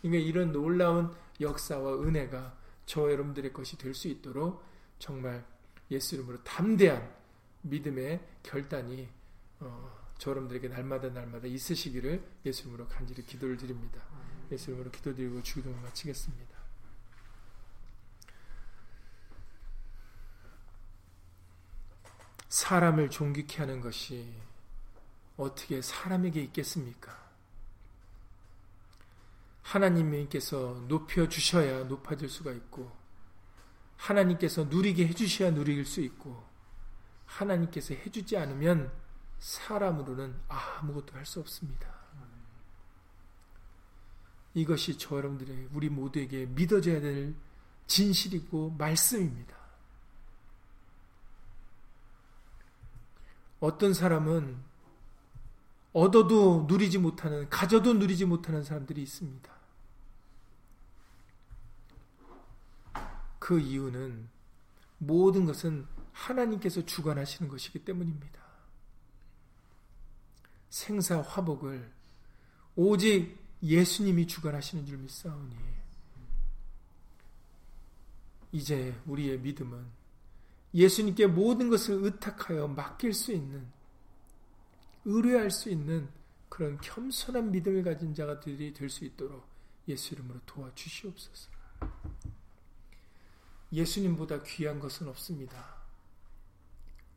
그러니까 0.00 0.24
이런 0.24 0.52
놀라운 0.52 1.12
역사와 1.40 2.02
은혜가 2.02 2.56
저 2.86 3.10
여러분들의 3.10 3.52
것이 3.52 3.78
될 3.78 3.94
수 3.94 4.08
있도록 4.08 4.62
정말 4.98 5.44
예수 5.90 6.16
이름으로 6.16 6.42
담대한 6.42 7.08
믿음의 7.62 8.20
결단이 8.42 9.08
어, 9.60 10.02
저 10.18 10.30
여러분들에게 10.30 10.68
날마다 10.68 11.08
날마다 11.10 11.46
있으시기를 11.46 12.22
예수 12.46 12.62
이름으로 12.62 12.88
간절히 12.88 13.24
기도를 13.24 13.56
드립니다. 13.56 14.02
예수 14.50 14.70
이름으로 14.70 14.90
기도드리고 14.90 15.42
주기도를 15.42 15.78
마치겠습니다. 15.82 16.51
사람을 22.52 23.08
존귀케 23.08 23.60
하는 23.60 23.80
것이 23.80 24.30
어떻게 25.38 25.80
사람에게 25.80 26.42
있겠습니까? 26.42 27.18
하나님께서 29.62 30.84
높여 30.86 31.26
주셔야 31.26 31.84
높아질 31.84 32.28
수가 32.28 32.52
있고 32.52 32.94
하나님께서 33.96 34.64
누리게 34.64 35.08
해주셔야 35.08 35.52
누릴 35.52 35.82
수 35.86 36.02
있고 36.02 36.44
하나님께서 37.24 37.94
해주지 37.94 38.36
않으면 38.36 38.92
사람으로는 39.38 40.38
아무것도 40.48 41.14
할 41.14 41.24
수 41.24 41.40
없습니다. 41.40 41.90
이것이 44.52 44.98
저 44.98 45.16
여러분들의 45.16 45.68
우리 45.72 45.88
모두에게 45.88 46.44
믿어져야 46.44 47.00
될 47.00 47.34
진실이고 47.86 48.72
말씀입니다. 48.72 49.61
어떤 53.62 53.94
사람은 53.94 54.56
얻어도 55.92 56.64
누리지 56.66 56.98
못하는, 56.98 57.48
가져도 57.48 57.94
누리지 57.94 58.24
못하는 58.24 58.64
사람들이 58.64 59.00
있습니다. 59.00 59.52
그 63.38 63.60
이유는 63.60 64.28
모든 64.98 65.44
것은 65.44 65.86
하나님께서 66.12 66.84
주관하시는 66.84 67.48
것이기 67.48 67.84
때문입니다. 67.84 68.40
생사 70.68 71.20
화복을 71.20 71.88
오직 72.74 73.38
예수님이 73.62 74.26
주관하시는 74.26 74.86
줄 74.86 74.98
믿사오니 74.98 75.56
이제 78.50 79.00
우리의 79.06 79.38
믿음은 79.38 80.01
예수님께 80.74 81.26
모든 81.26 81.68
것을 81.68 82.02
의탁하여 82.02 82.68
맡길 82.68 83.12
수 83.12 83.32
있는 83.32 83.66
의뢰할 85.04 85.50
수 85.50 85.70
있는 85.70 86.08
그런 86.48 86.78
겸손한 86.80 87.50
믿음을 87.50 87.82
가진 87.82 88.14
자가들이 88.14 88.72
될 88.72 88.88
수 88.88 89.04
있도록 89.04 89.46
예수 89.88 90.14
이름으로 90.14 90.40
도와주시옵소서. 90.46 91.50
예수님보다 93.72 94.42
귀한 94.42 94.78
것은 94.78 95.08
없습니다. 95.08 95.76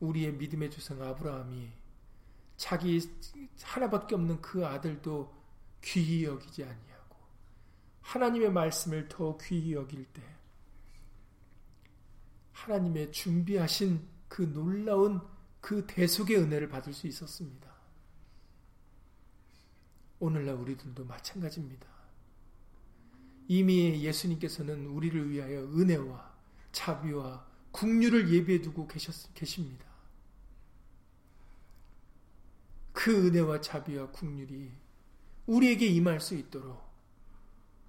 우리의 0.00 0.32
믿음의 0.32 0.70
조상 0.70 1.00
아브라함이 1.02 1.70
자기 2.56 3.00
하나밖에 3.62 4.14
없는 4.14 4.40
그 4.40 4.66
아들도 4.66 5.32
귀히 5.82 6.24
여기지 6.24 6.64
아니하고 6.64 7.16
하나님의 8.00 8.50
말씀을 8.50 9.08
더 9.08 9.36
귀히 9.38 9.74
여길 9.74 10.06
때 10.06 10.22
하나님의 12.56 13.12
준비하신 13.12 14.00
그 14.28 14.50
놀라운 14.52 15.20
그 15.60 15.86
대속의 15.86 16.38
은혜를 16.38 16.68
받을 16.68 16.92
수 16.92 17.06
있었습니다. 17.06 17.70
오늘날 20.18 20.54
우리들도 20.54 21.04
마찬가지입니다. 21.04 21.86
이미 23.48 24.02
예수님께서는 24.02 24.86
우리를 24.86 25.30
위하여 25.30 25.60
은혜와 25.64 26.34
자비와 26.72 27.46
국류를 27.72 28.32
예비해 28.32 28.62
두고 28.62 28.88
계셨, 28.88 29.34
계십니다. 29.34 29.84
그 32.92 33.26
은혜와 33.26 33.60
자비와 33.60 34.10
국률이 34.10 34.72
우리에게 35.46 35.86
임할 35.86 36.20
수 36.20 36.34
있도록 36.34 36.82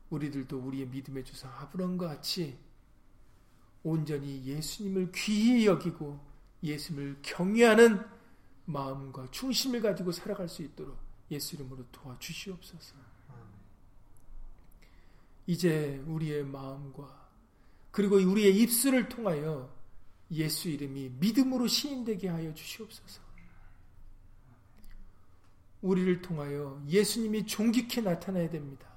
우리들도 0.09 0.59
우리의 0.59 0.87
믿음의 0.87 1.23
주상 1.23 1.51
아브람과 1.53 2.07
같이 2.07 2.66
온전히 3.83 4.43
예수님을 4.45 5.11
귀히 5.13 5.65
여기고 5.65 6.19
예수님을 6.63 7.19
경외하는 7.21 8.05
마음과 8.65 9.31
중심을 9.31 9.81
가지고 9.81 10.11
살아갈 10.11 10.49
수 10.49 10.61
있도록 10.61 10.97
예수 11.31 11.55
이름으로 11.55 11.85
도와주시옵소서. 11.91 12.95
이제 15.45 16.03
우리의 16.05 16.43
마음과 16.43 17.27
그리고 17.91 18.17
우리의 18.17 18.55
입술을 18.61 19.07
통하여 19.07 19.73
예수 20.31 20.67
이름이 20.67 21.11
믿음으로 21.19 21.67
시인되게 21.67 22.27
하여 22.27 22.53
주시옵소서. 22.53 23.21
우리를 25.81 26.21
통하여 26.21 26.83
예수님이 26.87 27.45
존귀케 27.45 28.01
나타나야 28.01 28.49
됩니다. 28.49 28.87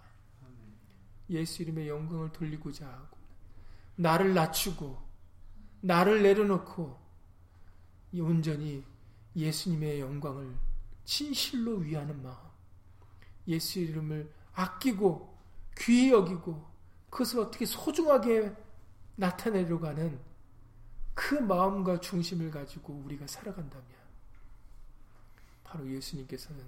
예수 1.28 1.62
이름의 1.62 1.88
영광을 1.88 2.32
돌리고자 2.32 3.09
나를 4.00 4.32
낮추고 4.32 4.98
나를 5.82 6.22
내려놓고 6.22 6.98
온전히 8.14 8.82
예수님의 9.36 10.00
영광을 10.00 10.56
진실로 11.04 11.76
위하는 11.76 12.22
마음, 12.22 12.38
예수 13.46 13.78
이름을 13.78 14.32
아끼고 14.54 15.38
귀히 15.76 16.10
여기고 16.10 16.66
그것을 17.10 17.40
어떻게 17.40 17.66
소중하게 17.66 18.54
나타내려고 19.16 19.86
하는 19.86 20.18
그 21.12 21.34
마음과 21.34 22.00
중심을 22.00 22.50
가지고 22.50 22.94
우리가 23.04 23.26
살아간다면 23.26 23.86
바로 25.62 25.86
예수님께서는 25.90 26.64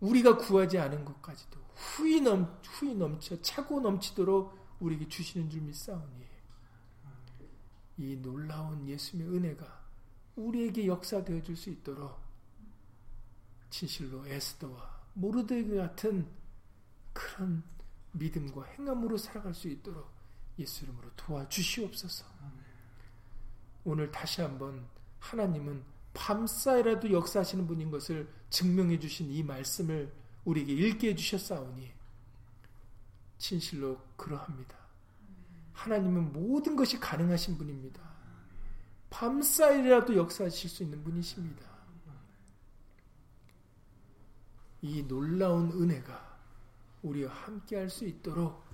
우리가 0.00 0.36
구하지 0.36 0.78
않은 0.78 1.06
것까지도 1.06 1.58
후이 1.74 2.20
넘 2.20 2.60
후이 2.62 2.94
넘쳐 2.94 3.40
차고 3.40 3.80
넘치도록 3.80 4.76
우리에게 4.80 5.08
주시는 5.08 5.48
줄 5.48 5.62
믿사오니 5.62 6.33
이 7.98 8.16
놀라운 8.16 8.88
예수님의 8.88 9.36
은혜가 9.36 9.84
우리에게 10.36 10.86
역사되어 10.86 11.42
줄 11.42 11.56
수 11.56 11.70
있도록 11.70 12.18
진실로 13.70 14.26
에스더와 14.26 15.02
모르드기 15.14 15.76
같은 15.76 16.26
그런 17.12 17.62
믿음과 18.12 18.64
행함으로 18.64 19.16
살아갈 19.16 19.54
수 19.54 19.68
있도록 19.68 20.08
예수 20.58 20.84
이름으로 20.84 21.10
도와주시옵소서. 21.16 22.24
오늘 23.84 24.10
다시 24.10 24.40
한번 24.40 24.86
하나님은 25.18 25.82
밤사이라도 26.14 27.10
역사하시는 27.12 27.66
분인 27.66 27.90
것을 27.90 28.32
증명해 28.50 29.00
주신 29.00 29.30
이 29.30 29.42
말씀을 29.42 30.12
우리에게 30.44 30.72
읽게 30.72 31.08
해 31.10 31.14
주셨사오니 31.14 31.92
진실로 33.38 34.00
그러합니다. 34.16 34.83
하나님은 35.74 36.32
모든 36.32 36.76
것이 36.76 36.98
가능하신 36.98 37.58
분입니다. 37.58 38.00
밤사이라도 39.10 40.16
역사하실 40.16 40.70
수 40.70 40.82
있는 40.82 41.02
분이십니다. 41.04 41.74
이 44.82 45.02
놀라운 45.06 45.70
은혜가 45.72 46.38
우리와 47.02 47.32
함께 47.32 47.76
할 47.76 47.88
수 47.90 48.06
있도록 48.06 48.64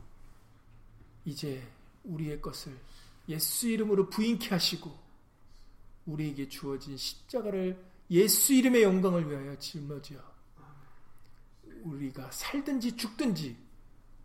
이제 1.24 1.62
우리의 2.04 2.40
것을 2.40 2.76
예수 3.28 3.68
이름으로 3.68 4.08
부인케 4.08 4.48
하시고 4.48 4.90
우리에게 6.06 6.48
주어진 6.48 6.96
십자가를 6.96 7.84
예수 8.10 8.54
이름의 8.54 8.82
영광을 8.82 9.30
위하여 9.30 9.56
짊어지어 9.58 10.20
우리가 11.82 12.30
살든지 12.30 12.96
죽든지 12.96 13.56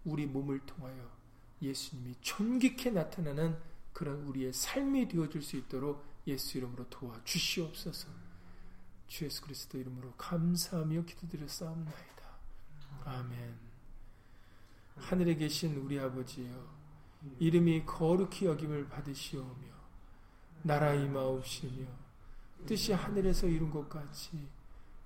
우리 0.06 0.26
몸을 0.26 0.60
통하여 0.66 1.15
예수님이 1.68 2.16
존귀케 2.22 2.92
나타나는 2.92 3.58
그런 3.94 4.22
우리의 4.28 4.54
삶이 4.54 5.08
되어줄 5.08 5.42
수 5.42 5.58
있도록 5.58 6.04
예수 6.28 6.58
이름으로 6.58 6.90
도와주시옵소서. 6.90 8.08
주 9.08 9.26
예수 9.26 9.42
그리스도 9.42 9.78
이름으로 9.78 10.14
감사하며 10.18 11.04
기도드렸사옵나이다. 11.06 12.26
아멘. 13.06 13.56
하늘에 14.98 15.36
계신 15.36 15.76
우리 15.78 16.00
아버지여, 16.00 16.52
이름이 17.40 17.86
거룩히 17.86 18.48
여김을 18.48 18.90
받으시오며, 18.90 19.68
나라 20.64 20.94
임하옵시며, 20.94 21.86
뜻이 22.66 22.94
하늘에서 22.94 23.48
이룬 23.48 23.70
것 23.70 23.88
같이 23.88 24.48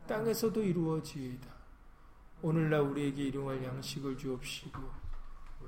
땅에서도 0.07 0.63
이루어지이다. 0.63 1.59
오늘날 2.41 2.81
우리에게 2.81 3.25
일용할 3.25 3.63
양식을 3.63 4.17
주옵시고, 4.17 4.98